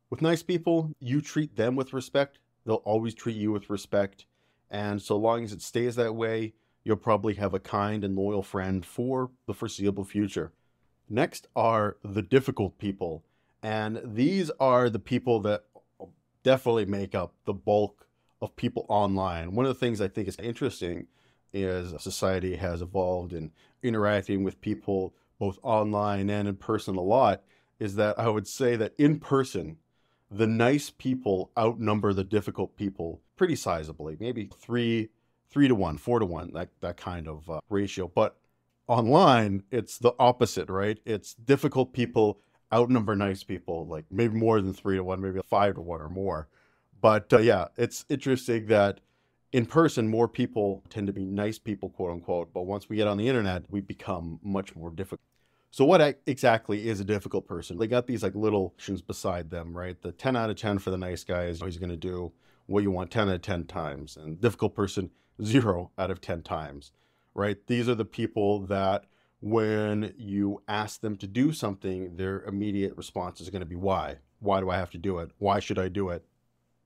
[0.10, 4.26] With nice people, you treat them with respect, they'll always treat you with respect.
[4.70, 6.54] And so long as it stays that way,
[6.84, 10.52] you'll probably have a kind and loyal friend for the foreseeable future.
[11.10, 13.24] Next are the difficult people.
[13.64, 15.64] And these are the people that
[16.44, 18.08] definitely make up the bulk
[18.42, 19.56] of people online.
[19.56, 21.08] One of the things I think is interesting
[21.54, 23.52] is society has evolved in
[23.82, 27.44] interacting with people both online and in person a lot
[27.80, 29.78] is that I would say that in person,
[30.32, 35.10] the nice people outnumber the difficult people pretty sizably, maybe three
[35.50, 38.12] three to one, four to one, that, that kind of uh, ratio.
[38.14, 38.38] But
[38.88, 41.00] online, it's the opposite, right?
[41.06, 42.40] It's difficult people
[42.74, 46.10] outnumber nice people, like maybe more than three to one, maybe five to one or
[46.10, 46.50] more.
[47.00, 49.00] But uh, yeah, it's interesting that
[49.52, 52.54] in person, more people tend to be nice people, quote unquote.
[52.54, 55.22] But once we get on the internet, we become much more difficult.
[55.72, 57.78] So, what exactly is a difficult person?
[57.78, 60.02] They got these like little actions beside them, right?
[60.02, 62.32] The 10 out of 10 for the nice guy is he's going to do
[62.66, 64.18] what you want 10 out of 10 times.
[64.18, 65.12] And difficult person
[65.44, 66.92] zero out of 10 times,
[67.34, 67.58] right?
[67.68, 69.06] These are the people that
[69.42, 74.18] when you ask them to do something, their immediate response is going to be why?
[74.40, 75.32] Why do I have to do it?
[75.38, 76.26] Why should I do it?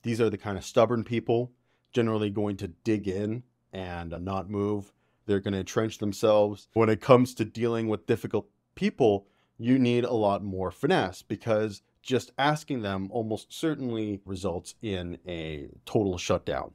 [0.03, 1.51] These are the kind of stubborn people,
[1.91, 4.91] generally going to dig in and not move.
[5.25, 6.67] They're going to entrench themselves.
[6.73, 9.27] When it comes to dealing with difficult people,
[9.57, 15.67] you need a lot more finesse because just asking them almost certainly results in a
[15.85, 16.71] total shutdown.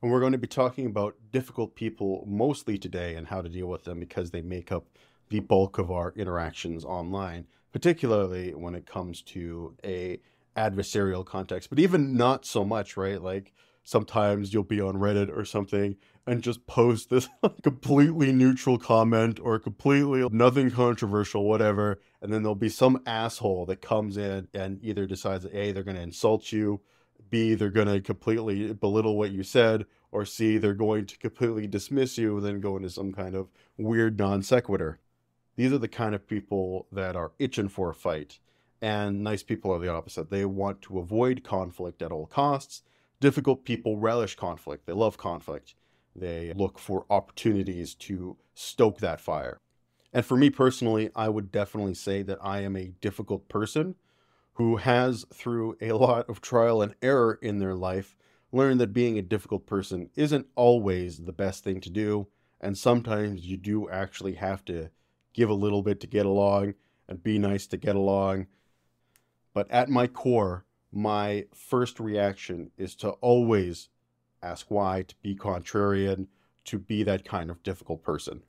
[0.00, 3.68] And we're going to be talking about difficult people mostly today and how to deal
[3.68, 4.86] with them because they make up
[5.28, 10.20] the bulk of our interactions online, particularly when it comes to a
[10.56, 13.22] adversarial context, but even not so much, right?
[13.22, 17.28] Like sometimes you'll be on Reddit or something and just post this
[17.62, 22.00] completely neutral comment or completely nothing controversial, whatever.
[22.20, 25.82] And then there'll be some asshole that comes in and either decides that A, they're
[25.82, 26.80] going to insult you
[27.32, 31.66] B, they're going to completely belittle what you said, or C, they're going to completely
[31.66, 35.00] dismiss you and then go into some kind of weird non sequitur.
[35.56, 38.38] These are the kind of people that are itching for a fight.
[38.82, 40.28] And nice people are the opposite.
[40.28, 42.82] They want to avoid conflict at all costs.
[43.22, 45.76] Difficult people relish conflict, they love conflict.
[46.16, 49.60] They look for opportunities to stoke that fire.
[50.12, 53.94] And for me personally, I would definitely say that I am a difficult person
[54.54, 58.16] who has, through a lot of trial and error in their life,
[58.50, 62.26] learned that being a difficult person isn't always the best thing to do.
[62.60, 64.90] And sometimes you do actually have to
[65.32, 66.74] give a little bit to get along
[67.06, 68.48] and be nice to get along.
[69.54, 73.88] But at my core, my first reaction is to always
[74.42, 76.26] ask why, to be contrarian,
[76.64, 78.42] to be that kind of difficult person.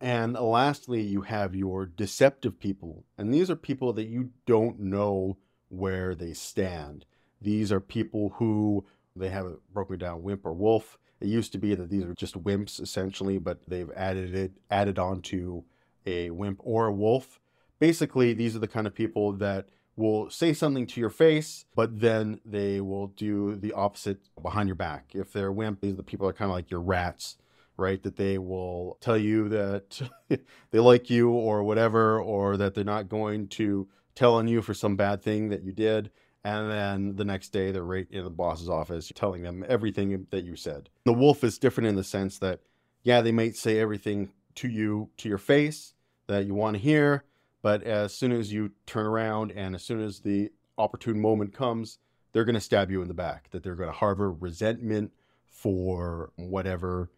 [0.00, 3.04] And lastly, you have your deceptive people.
[3.16, 5.38] And these are people that you don't know
[5.68, 7.04] where they stand.
[7.40, 8.86] These are people who
[9.16, 10.98] they have it broken down wimp or wolf.
[11.20, 14.98] It used to be that these are just wimps essentially, but they've added it added
[14.98, 15.64] on to
[16.06, 17.40] a wimp or a wolf.
[17.80, 19.68] Basically, these are the kind of people that
[19.98, 24.76] will say something to your face, but then they will do the opposite behind your
[24.76, 25.12] back.
[25.14, 27.36] If they're wimp, these are the people are kind of like your rats
[27.78, 28.02] right?
[28.02, 30.02] That they will tell you that
[30.70, 34.74] they like you or whatever, or that they're not going to tell on you for
[34.74, 36.10] some bad thing that you did.
[36.44, 40.44] And then the next day, they're right in the boss's office telling them everything that
[40.44, 40.90] you said.
[41.04, 42.60] The wolf is different in the sense that,
[43.02, 45.94] yeah, they might say everything to you, to your face
[46.26, 47.24] that you want to hear.
[47.62, 51.98] But as soon as you turn around and as soon as the opportune moment comes,
[52.32, 55.12] they're going to stab you in the back, that they're going to harbor resentment
[55.46, 57.10] for whatever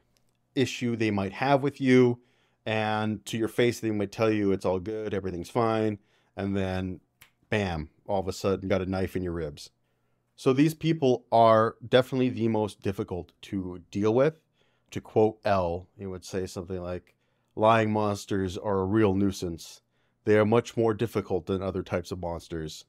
[0.55, 2.21] issue they might have with you.
[2.65, 5.99] And to your face, they might tell you it's all good, everything's fine.
[6.37, 7.01] And then,
[7.51, 9.71] bam, all of a sudden, got a knife in your ribs.
[10.37, 14.41] So these people are definitely the most difficult to deal with.
[14.93, 17.15] To quote L, he would say something like,
[17.57, 19.83] lying monsters are a real nuisance.
[20.31, 22.85] They are much more difficult than other types of monsters.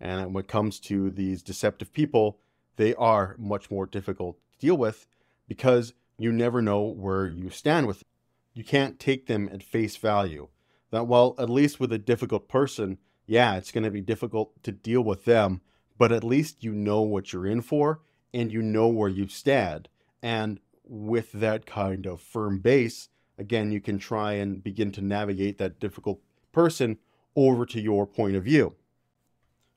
[0.00, 2.40] And when it comes to these deceptive people,
[2.74, 5.06] they are much more difficult to deal with
[5.46, 8.08] because you never know where you stand with them.
[8.52, 10.48] You can't take them at face value.
[10.90, 14.72] That while at least with a difficult person, yeah, it's going to be difficult to
[14.72, 15.60] deal with them,
[15.96, 18.00] but at least you know what you're in for
[18.34, 19.88] and you know where you stand.
[20.20, 23.08] And with that kind of firm base,
[23.38, 26.18] again, you can try and begin to navigate that difficult
[26.52, 26.98] person
[27.34, 28.74] over to your point of view.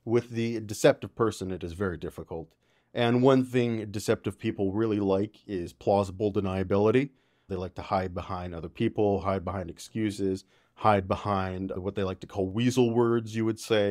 [0.04, 2.52] With the deceptive person, it is very difficult.
[2.94, 7.10] And one thing deceptive people really like is plausible deniability.
[7.48, 10.44] They like to hide behind other people, hide behind excuses,
[10.76, 13.90] hide behind what they like to call weasel words, you would say.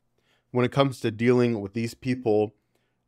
[0.51, 2.55] When it comes to dealing with these people,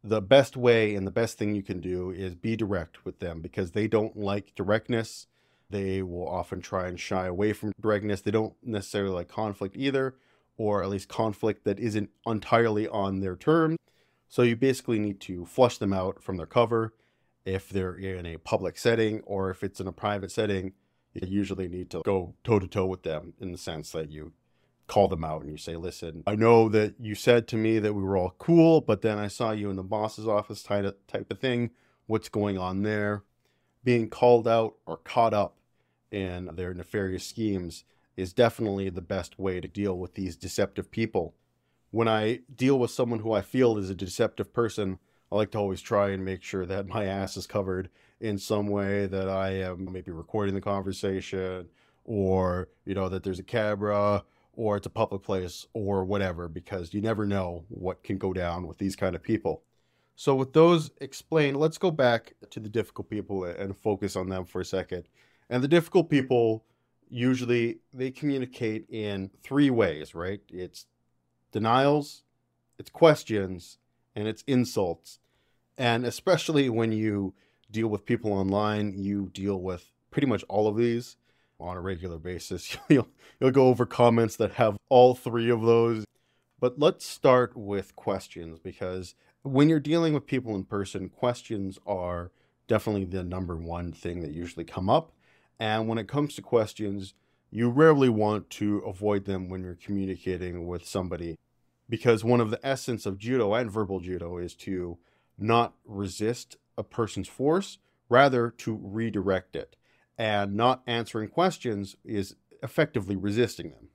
[0.04, 3.42] the best way and the best thing you can do is be direct with them
[3.42, 5.28] because they don't like directness.
[5.70, 8.22] They will often try and shy away from directness.
[8.22, 10.16] They don't necessarily like conflict either,
[10.58, 13.78] or at least conflict that isn't entirely on their terms.
[14.30, 16.94] So you basically need to flush them out from their cover
[17.46, 20.74] if they're in a public setting or if it's in a private setting.
[21.14, 24.34] You usually need to go toe to toe with them in the sense that you
[24.88, 27.94] call them out and you say, listen, I know that you said to me that
[27.94, 30.96] we were all cool, but then I saw you in the boss's office type of,
[31.08, 31.72] type of thing.
[32.06, 33.24] What's going on there?
[33.84, 35.57] Being called out or caught up
[36.12, 37.84] in their nefarious schemes
[38.16, 41.34] is definitely the best way to deal with these deceptive people
[41.92, 45.00] when I deal with someone who I feel is a deceptive person,
[45.32, 47.90] I like to always try and make sure that my ass is covered
[48.20, 51.70] in some way that I am maybe recording the conversation
[52.04, 56.94] or, you know, that there's a camera or it's a public place or whatever, because
[56.94, 59.62] you never know what can go down with these kind of people.
[60.16, 64.46] So with those explained, let's go back to the difficult people and focus on them
[64.46, 65.04] for a second.
[65.50, 66.64] And the difficult people
[67.10, 70.42] usually they communicate in three ways, right?
[70.50, 70.86] It's
[71.52, 72.24] denials,
[72.78, 73.78] it's questions,
[74.16, 75.20] and it's insults.
[75.78, 77.34] And especially when you
[77.70, 81.18] deal with people online, you deal with pretty much all of these
[81.60, 82.78] on a regular basis.
[82.90, 83.08] you'll,
[83.40, 86.06] you'll go over comments that have all three of those.
[86.60, 92.32] But let's start with questions because when you're dealing with people in person, questions are
[92.68, 95.12] definitely the number one thing that usually come up.
[95.60, 97.14] And when it comes to questions,
[97.50, 101.38] you rarely want to avoid them when you're communicating with somebody
[101.90, 104.98] because one of the essence of judo and verbal judo is to
[105.38, 107.80] not resist a person's force,
[108.10, 109.76] rather to redirect it.
[110.18, 113.90] And not answering questions is effectively resisting them.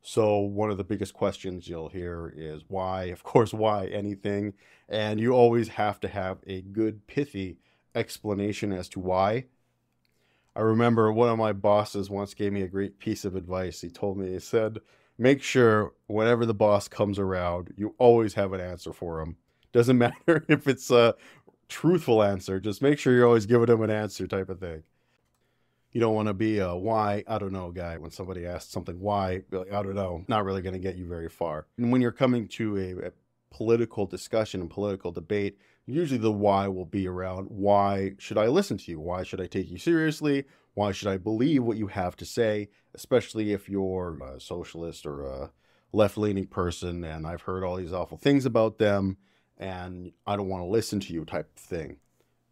[0.00, 4.54] So, one of the biggest questions you'll hear is why, of course, why anything.
[4.88, 7.58] And you always have to have a good, pithy
[7.94, 9.46] explanation as to why.
[10.56, 13.80] I remember one of my bosses once gave me a great piece of advice.
[13.80, 14.78] He told me, he said,
[15.18, 19.36] make sure whenever the boss comes around, you always have an answer for him.
[19.72, 21.14] Doesn't matter if it's a
[21.68, 24.82] truthful answer, just make sure you're always giving him an answer type of thing.
[25.92, 27.98] You don't want to be a why, I don't know guy.
[27.98, 31.06] When somebody asks something why, like, I don't know, not really going to get you
[31.06, 31.66] very far.
[31.78, 33.12] And when you're coming to a, a
[33.50, 38.78] political discussion and political debate, usually the why will be around why should I listen
[38.78, 39.00] to you?
[39.00, 40.44] Why should I take you seriously?
[40.74, 42.68] Why should I believe what you have to say?
[42.94, 45.50] Especially if you're a socialist or a
[45.92, 49.16] left leaning person and I've heard all these awful things about them
[49.56, 51.98] and I don't want to listen to you type of thing.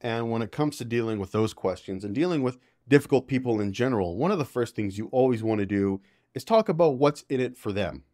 [0.00, 2.58] And when it comes to dealing with those questions and dealing with
[2.88, 6.00] difficult people in general, one of the first things you always want to do
[6.34, 8.04] is talk about what's in it for them.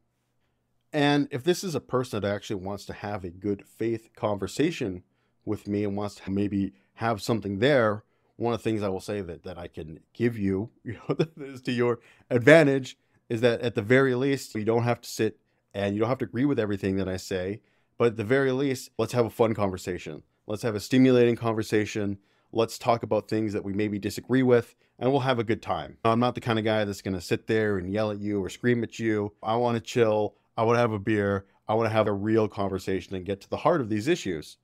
[0.93, 5.03] And if this is a person that actually wants to have a good faith conversation
[5.49, 8.05] with me and wants to maybe have something there,
[8.37, 11.15] one of the things I will say that, that I can give you, you know,
[11.15, 11.99] that is to your
[12.31, 12.97] advantage
[13.29, 15.39] is that at the very least, you don't have to sit
[15.75, 17.61] and you don't have to agree with everything that I say.
[17.99, 20.23] But at the very least, let's have a fun conversation.
[20.47, 22.19] Let's have a stimulating conversation.
[22.53, 25.99] Let's talk about things that we maybe disagree with, and we'll have a good time.
[26.05, 28.43] I'm not the kind of guy that's going to sit there and yell at you
[28.43, 29.35] or scream at you.
[29.43, 30.37] I want to chill.
[30.57, 31.45] I want to have a beer.
[31.69, 34.57] I want to have a real conversation and get to the heart of these issues.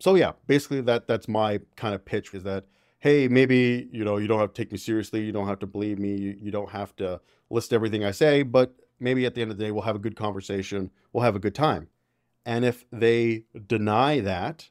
[0.00, 2.64] So yeah, basically that that's my kind of pitch is that
[3.00, 5.66] hey, maybe you know you don't have to take me seriously, you don't have to
[5.66, 7.20] believe me, you, you don't have to
[7.50, 10.00] list everything I say, but maybe at the end of the day we'll have a
[10.00, 11.88] good conversation, we'll have a good time.
[12.44, 14.70] And if they deny that,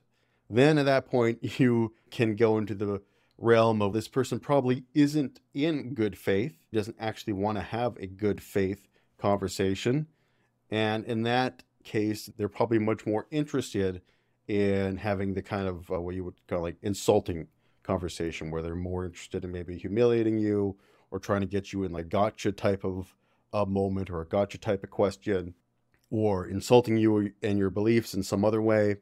[0.49, 3.01] then at that point you can go into the
[3.37, 8.07] realm of this person probably isn't in good faith, doesn't actually want to have a
[8.07, 8.87] good faith
[9.19, 10.07] conversation
[10.69, 14.01] and in that case, they're probably much more interested
[14.47, 17.47] in having the kind of uh, what you would call like insulting
[17.83, 20.77] conversation, where they're more interested in maybe humiliating you
[21.11, 23.15] or trying to get you in like gotcha type of
[23.53, 25.53] a moment or a gotcha type of question
[26.09, 28.97] or insulting you and your beliefs in some other way.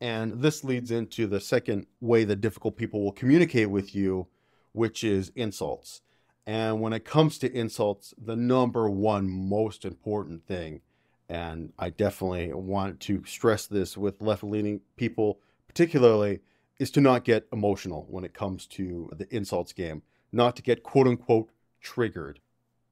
[0.00, 4.26] And this leads into the second way that difficult people will communicate with you,
[4.72, 6.00] which is insults.
[6.44, 10.80] And when it comes to insults, the number one most important thing,
[11.28, 16.40] and I definitely want to stress this with left leaning people, particularly,
[16.78, 20.02] is to not get emotional when it comes to the insults game,
[20.32, 21.50] not to get quote unquote
[21.80, 22.40] triggered.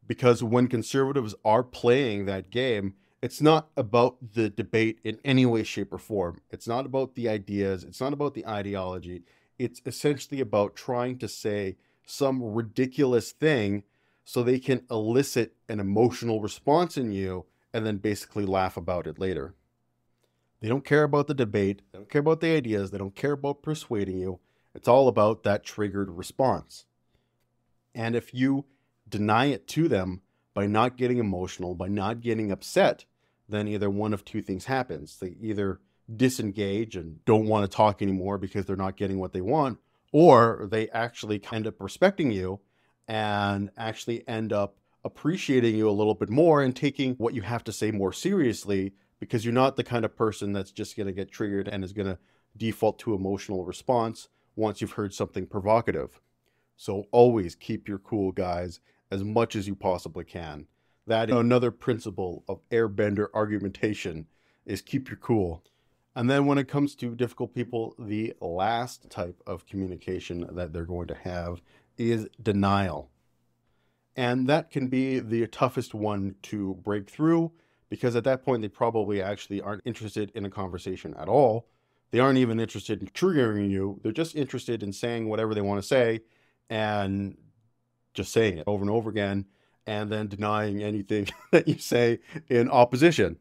[0.07, 5.63] Because when conservatives are playing that game, it's not about the debate in any way,
[5.63, 6.41] shape, or form.
[6.51, 7.85] It's not about the ideas.
[7.85, 9.23] It's not about the ideology.
[9.59, 11.77] It's essentially about trying to say,
[12.11, 13.85] some ridiculous thing
[14.25, 19.19] so they can elicit an emotional response in you and then basically laugh about it
[19.19, 19.55] later.
[20.61, 23.33] They don't care about the debate, they don't care about the ideas, they don't care
[23.33, 24.41] about persuading you.
[24.75, 26.85] It's all about that triggered response.
[27.95, 28.67] And if you
[29.09, 30.21] deny it to them
[30.55, 33.05] by not getting emotional, by not getting upset,
[33.49, 35.19] then either one of two things happens.
[35.19, 35.81] They either
[36.15, 39.79] disengage and don't want to talk anymore because they're not getting what they want,
[40.13, 42.61] or they actually end up respecting you
[43.09, 47.65] and actually end up appreciating you a little bit more and taking what you have
[47.65, 51.13] to say more seriously because you're not the kind of person that's just going to
[51.13, 52.19] get triggered and is going to
[52.57, 56.21] default to emotional response once you've heard something provocative.
[56.77, 58.81] So always keep your cool, guys,
[59.11, 60.67] as much as you possibly can.
[61.07, 64.27] That another principle of airbender argumentation
[64.65, 65.65] is keep your cool.
[66.15, 70.85] And then when it comes to difficult people, the last type of communication that they're
[70.85, 71.63] going to have
[71.97, 73.11] is denial.
[74.17, 77.53] And that can be the toughest one to break through
[77.91, 81.67] because at that point, they probably actually aren't interested in a conversation at all.
[82.13, 84.01] They aren't even interested in triggering you.
[84.03, 86.21] They're just interested in saying whatever they want to say
[86.71, 87.37] and
[88.15, 89.47] just saying it over and over again
[89.87, 93.37] and then denying anything that you say in opposition.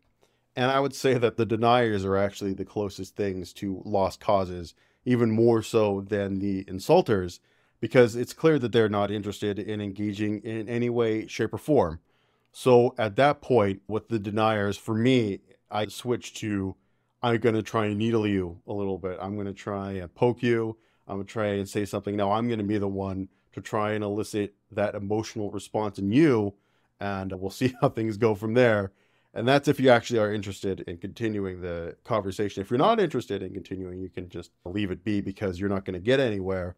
[0.56, 4.74] And I would say that the deniers are actually the closest things to lost causes,
[5.06, 7.40] even more so than the insulters,
[7.80, 12.00] because it's clear that they're not interested in engaging in any way, shape, or form.
[12.52, 16.76] So at that point, with the deniers, for me, I switch to
[17.22, 19.18] I'm going to try and needle you a little bit.
[19.22, 20.78] I'm going to try and poke you.
[21.08, 22.16] I'm going to try and say something.
[22.16, 26.12] Now I'm going to be the one to try and elicit that emotional response in
[26.12, 26.54] you,
[27.00, 28.92] and we'll see how things go from there.
[29.34, 32.62] And that's if you actually are interested in continuing the conversation.
[32.62, 35.86] If you're not interested in continuing, you can just leave it be because you're not
[35.86, 36.76] going to get anywhere.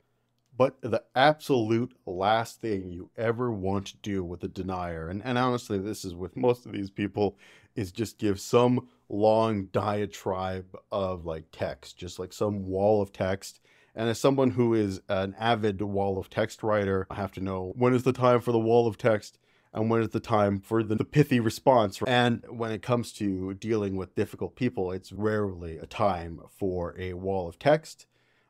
[0.56, 5.38] But the absolute last thing you ever want to do with a denier, and, and
[5.38, 7.38] honestly, this is with most of these people,
[7.76, 13.60] is just give some long diatribe of like text, just like some wall of text.
[13.96, 17.74] And as someone who is an avid wall of text writer, I have to know
[17.76, 19.38] when is the time for the wall of text
[19.74, 22.02] and when is the time for the, the pithy response.
[22.08, 27.14] And when it comes to dealing with difficult people, it's rarely a time for a
[27.14, 28.06] wall of text.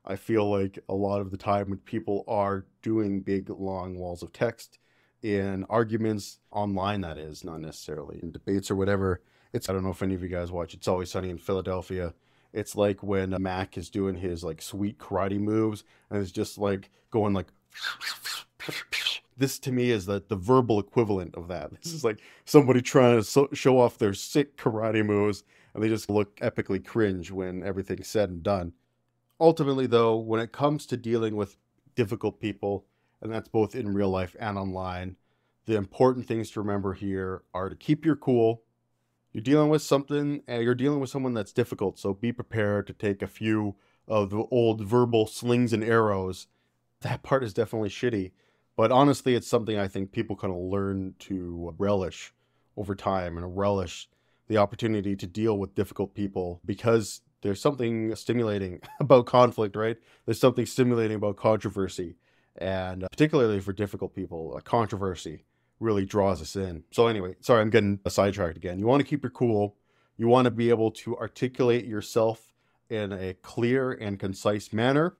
[0.05, 4.23] I feel like a lot of the time when people are doing big, long walls
[4.23, 4.79] of text
[5.21, 9.21] in arguments online, that is, not necessarily in debates or whatever.
[9.53, 12.13] It's, I don't know if any of you guys watch It's Always Sunny in Philadelphia.
[12.53, 16.89] It's like when Mac is doing his like sweet karate moves and it's just like
[17.11, 17.47] going like
[19.37, 21.71] this to me is the, the verbal equivalent of that.
[21.81, 25.43] This is like somebody trying to so- show off their sick karate moves
[25.73, 28.73] and they just look epically cringe when everything's said and done.
[29.41, 31.57] Ultimately, though, when it comes to dealing with
[31.95, 32.85] difficult people,
[33.23, 35.15] and that's both in real life and online,
[35.65, 38.61] the important things to remember here are to keep your cool.
[39.33, 42.93] You're dealing with something, and you're dealing with someone that's difficult, so be prepared to
[42.93, 43.77] take a few
[44.07, 46.45] of the old verbal slings and arrows.
[47.01, 48.33] That part is definitely shitty,
[48.77, 52.31] but honestly, it's something I think people kind of learn to relish
[52.77, 54.07] over time and relish
[54.47, 59.97] the opportunity to deal with difficult people because there's something stimulating about conflict, right?
[60.25, 62.15] There's something stimulating about controversy.
[62.57, 65.45] And uh, particularly for difficult people, a controversy
[65.79, 66.83] really draws us in.
[66.91, 68.79] So, anyway, sorry, I'm getting sidetracked again.
[68.79, 69.75] You want to keep your cool.
[70.17, 72.53] You want to be able to articulate yourself
[72.89, 75.17] in a clear and concise manner.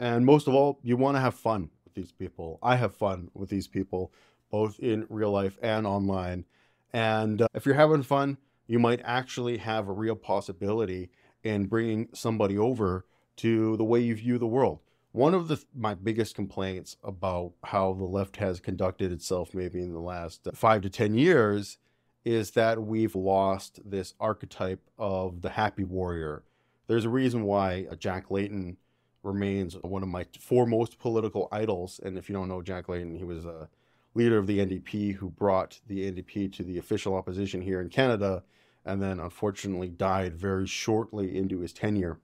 [0.00, 2.58] And most of all, you want to have fun with these people.
[2.62, 4.12] I have fun with these people,
[4.50, 6.46] both in real life and online.
[6.92, 11.10] And uh, if you're having fun, you might actually have a real possibility
[11.44, 14.80] and bringing somebody over to the way you view the world.
[15.12, 19.92] One of the my biggest complaints about how the left has conducted itself maybe in
[19.92, 21.78] the last uh, 5 to 10 years
[22.24, 26.44] is that we've lost this archetype of the happy warrior.
[26.86, 28.76] There's a reason why uh, Jack Layton
[29.22, 33.24] remains one of my foremost political idols and if you don't know Jack Layton, he
[33.24, 33.68] was a
[34.14, 38.42] leader of the NDP who brought the NDP to the official opposition here in Canada
[38.84, 42.18] and then unfortunately died very shortly into his tenure.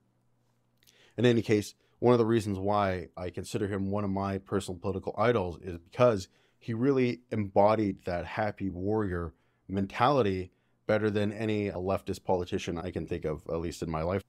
[1.17, 4.79] In any case, one of the reasons why I consider him one of my personal
[4.79, 6.29] political idols is because
[6.59, 9.33] he really embodied that happy warrior
[9.69, 10.51] mentality
[10.87, 14.23] better than any leftist politician I can think of, at least in my life.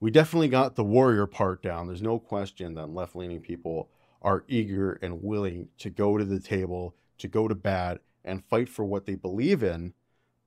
[0.00, 1.86] We definitely got the warrior part down.
[1.86, 3.90] There's no question that left leaning people
[4.22, 8.68] are eager and willing to go to the table, to go to bat, and fight
[8.68, 9.92] for what they believe in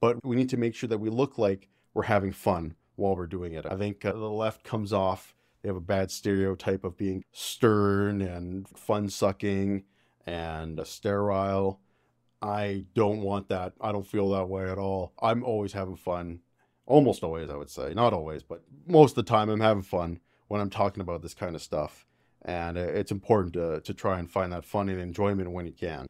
[0.03, 3.25] but we need to make sure that we look like we're having fun while we're
[3.25, 3.65] doing it.
[3.65, 8.21] I think uh, the left comes off, they have a bad stereotype of being stern
[8.21, 9.85] and fun sucking
[10.25, 11.79] and sterile.
[12.41, 13.75] I don't want that.
[13.79, 15.13] I don't feel that way at all.
[15.21, 16.41] I'm always having fun.
[16.85, 17.93] Almost always, I would say.
[17.93, 21.33] Not always, but most of the time I'm having fun when I'm talking about this
[21.33, 22.05] kind of stuff.
[22.41, 25.71] And uh, it's important to, to try and find that fun and enjoyment when you
[25.71, 26.07] can.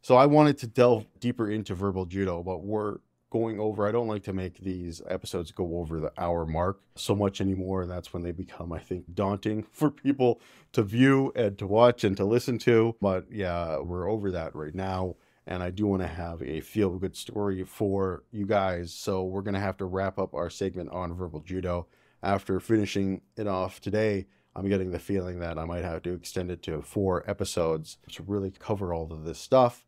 [0.00, 3.00] So I wanted to delve deeper into verbal judo, but we're
[3.34, 3.84] going over.
[3.84, 7.82] I don't like to make these episodes go over the hour mark so much anymore.
[7.82, 12.04] And That's when they become, I think, daunting for people to view and to watch
[12.04, 12.94] and to listen to.
[13.00, 15.16] But yeah, we're over that right now.
[15.48, 18.94] And I do want to have a feel good story for you guys.
[18.94, 21.88] So we're going to have to wrap up our segment on verbal judo.
[22.22, 26.52] After finishing it off today, I'm getting the feeling that I might have to extend
[26.52, 29.84] it to four episodes to really cover all of this stuff.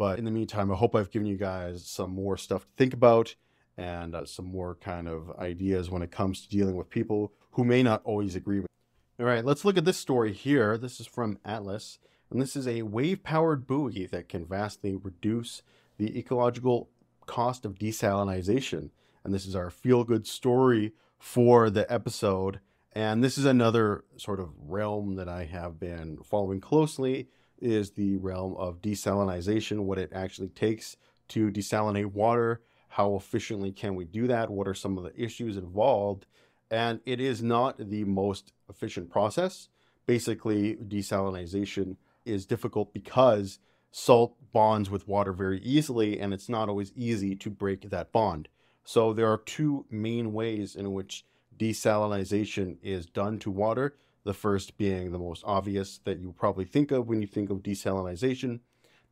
[0.00, 2.94] But in the meantime, I hope I've given you guys some more stuff to think
[2.94, 3.34] about
[3.76, 7.64] and uh, some more kind of ideas when it comes to dealing with people who
[7.64, 8.70] may not always agree with.
[9.18, 9.26] You.
[9.26, 10.78] All right, let's look at this story here.
[10.78, 11.98] This is from Atlas,
[12.30, 15.60] and this is a wave powered buoy that can vastly reduce
[15.98, 16.88] the ecological
[17.26, 18.88] cost of desalination.
[19.22, 22.60] And this is our feel good story for the episode.
[22.92, 27.28] And this is another sort of realm that I have been following closely
[27.60, 30.96] is the realm of desalination, what it actually takes
[31.28, 35.56] to desalinate water, how efficiently can we do that, what are some of the issues
[35.56, 36.26] involved.
[36.70, 39.68] And it is not the most efficient process.
[40.06, 43.58] Basically, desalination is difficult because
[43.92, 48.48] salt bonds with water very easily, and it's not always easy to break that bond.
[48.84, 51.24] So, there are two main ways in which
[51.58, 53.94] desalination is done to water.
[54.24, 57.58] The first being the most obvious that you probably think of when you think of
[57.58, 58.60] desalination.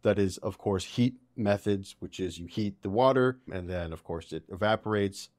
[0.03, 4.05] That is, of course, heat methods, which is you heat the water and then, of
[4.05, 5.31] course, it evaporates.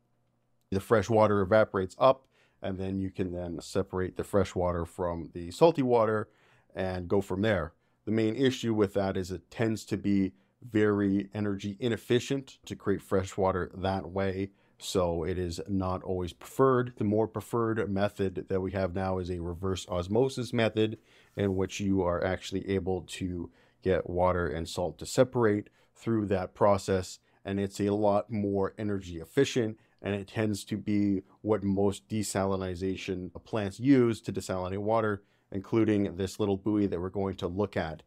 [0.71, 2.27] The fresh water evaporates up,
[2.61, 6.29] and then you can then separate the fresh water from the salty water
[6.75, 7.73] and go from there.
[8.05, 13.01] The main issue with that is it tends to be very energy inefficient to create
[13.01, 14.51] fresh water that way.
[14.79, 16.93] So it is not always preferred.
[16.97, 20.97] The more preferred method that we have now is a reverse osmosis method
[21.35, 23.51] in which you are actually able to
[23.83, 27.19] get water and salt to separate through that process.
[27.43, 33.31] And it's a lot more energy efficient and it tends to be what most desalinization
[33.43, 38.03] plants use to desalinate water, including this little buoy that we're going to look at.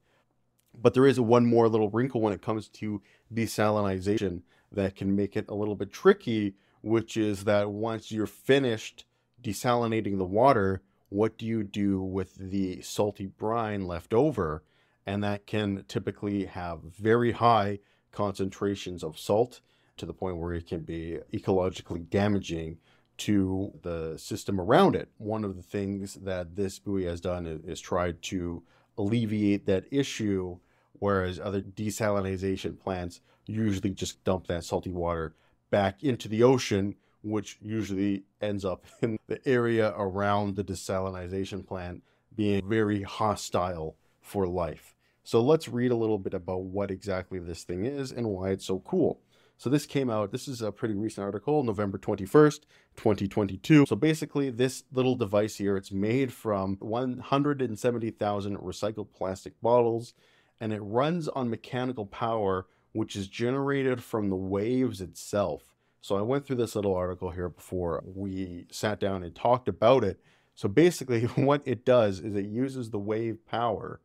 [0.74, 3.02] But there is one more little wrinkle when it comes to
[3.32, 4.40] desalinization
[4.72, 9.04] that can make it a little bit tricky, which is that once you're finished
[9.42, 14.62] desalinating the water, what do you do with the salty brine left over?
[15.06, 17.80] And that can typically have very high
[18.12, 19.60] concentrations of salt
[19.96, 22.78] to the point where it can be ecologically damaging
[23.18, 25.08] to the system around it.
[25.18, 28.62] One of the things that this buoy has done is, is tried to
[28.96, 30.58] alleviate that issue,
[30.94, 35.34] whereas other desalination plants usually just dump that salty water
[35.70, 42.03] back into the ocean, which usually ends up in the area around the desalination plant
[42.34, 44.95] being very hostile for life.
[45.24, 48.66] So let's read a little bit about what exactly this thing is and why it's
[48.66, 49.20] so cool.
[49.57, 52.62] So this came out, this is a pretty recent article, November 21st,
[52.97, 53.86] 2022.
[53.86, 60.14] So basically this little device here, it's made from 170,000 recycled plastic bottles
[60.61, 65.62] and it runs on mechanical power which is generated from the waves itself.
[66.01, 70.05] So I went through this little article here before we sat down and talked about
[70.05, 70.20] it.
[70.55, 74.01] So basically what it does is it uses the wave power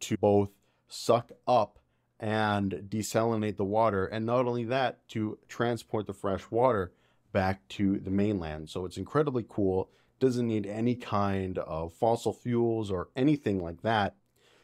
[0.00, 0.50] to both
[0.88, 1.78] suck up
[2.18, 4.06] and desalinate the water.
[4.06, 6.92] And not only that, to transport the fresh water
[7.32, 8.70] back to the mainland.
[8.70, 9.90] So it's incredibly cool.
[10.20, 14.14] Doesn't need any kind of fossil fuels or anything like that.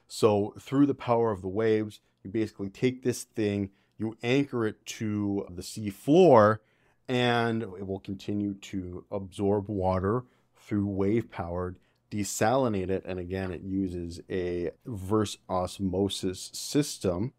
[0.07, 4.85] So through the power of the waves, you basically take this thing, you anchor it
[4.87, 6.61] to the sea floor,
[7.09, 10.25] and it will continue to absorb water
[10.57, 11.77] through wave powered
[12.11, 13.03] desalinate it.
[13.05, 17.33] And again it uses a reverse osmosis system.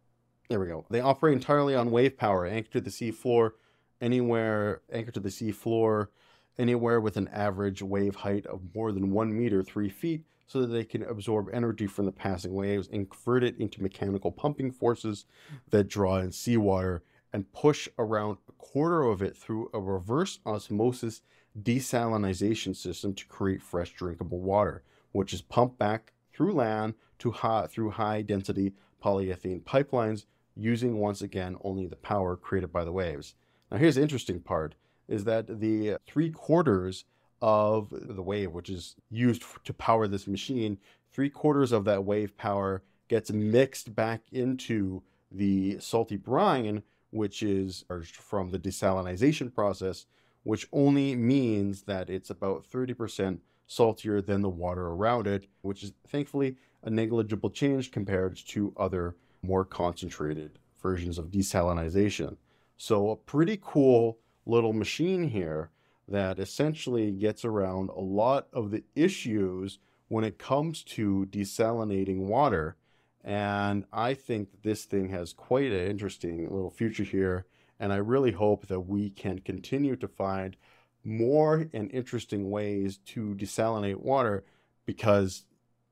[0.49, 0.85] There we go.
[0.89, 3.55] They operate entirely on wave power, anchored to the sea floor,
[4.01, 6.09] anywhere anchored to the sea floor,
[6.57, 10.67] anywhere with an average wave height of more than one meter, three feet, so that
[10.67, 15.25] they can absorb energy from the passing waves and convert it into mechanical pumping forces
[15.45, 15.57] mm-hmm.
[15.69, 21.21] that draw in seawater and push around a quarter of it through a reverse osmosis
[21.61, 24.81] desalination system to create fresh drinkable water,
[25.11, 28.73] which is pumped back through land to high, through high density
[29.03, 30.25] polyethylene pipelines
[30.55, 33.35] using once again only the power created by the waves.
[33.71, 34.73] Now, here's the interesting part
[35.07, 37.05] is that the three quarters
[37.41, 40.77] of the wave, which is used to power this machine,
[41.11, 47.85] three quarters of that wave power gets mixed back into the salty brine, which is
[48.13, 50.05] from the desalination process,
[50.43, 55.93] which only means that it's about 30% saltier than the water around it, which is
[56.07, 62.37] thankfully a negligible change compared to other more concentrated versions of desalination.
[62.77, 65.69] So a pretty cool little machine here
[66.09, 72.75] that essentially gets around a lot of the issues when it comes to desalinating water.
[73.23, 77.45] And I think this thing has quite an interesting little future here.
[77.79, 80.57] And I really hope that we can continue to find
[81.03, 84.43] more and interesting ways to desalinate water
[84.85, 85.45] because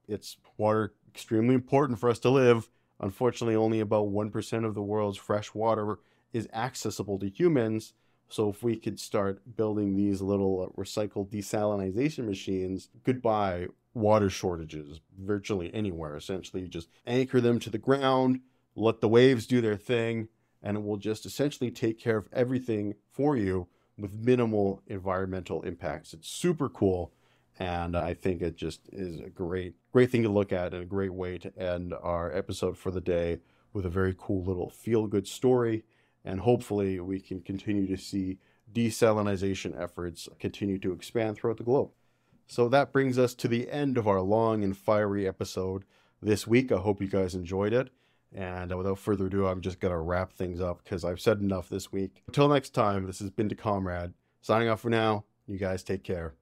[0.07, 5.17] it's water extremely important for us to live Unfortunately, only about 1% of the world's
[5.17, 5.99] fresh water
[6.33, 7.93] is accessible to humans.
[8.29, 14.99] So if we could start building these little uh, recycled desalination machines, goodbye water shortages
[15.17, 16.15] virtually anywhere.
[16.15, 18.41] Essentially, you just anchor them to the ground,
[18.75, 20.27] let the waves do their thing,
[20.61, 23.67] and it will just essentially take care of everything for you
[23.97, 26.13] with minimal environmental impacts.
[26.13, 27.11] It's super cool.
[27.59, 30.85] And I think it just is a great, great thing to look at and a
[30.85, 33.39] great way to end our episode for the day
[33.73, 35.83] with a very cool little feel good story.
[36.27, 38.37] And hopefully, we can continue to see
[38.73, 41.91] desalination efforts continue to expand throughout the globe.
[42.47, 45.85] So that brings us to the end of our long and fiery episode
[46.21, 46.69] this week.
[46.69, 47.91] I hope you guys enjoyed it.
[48.35, 51.69] And without further ado, I'm just going to wrap things up because I've said enough
[51.69, 52.23] this week.
[52.27, 54.13] Until next time, this has been the Comrade.
[54.41, 55.23] Signing off for now.
[55.47, 56.33] You guys take care.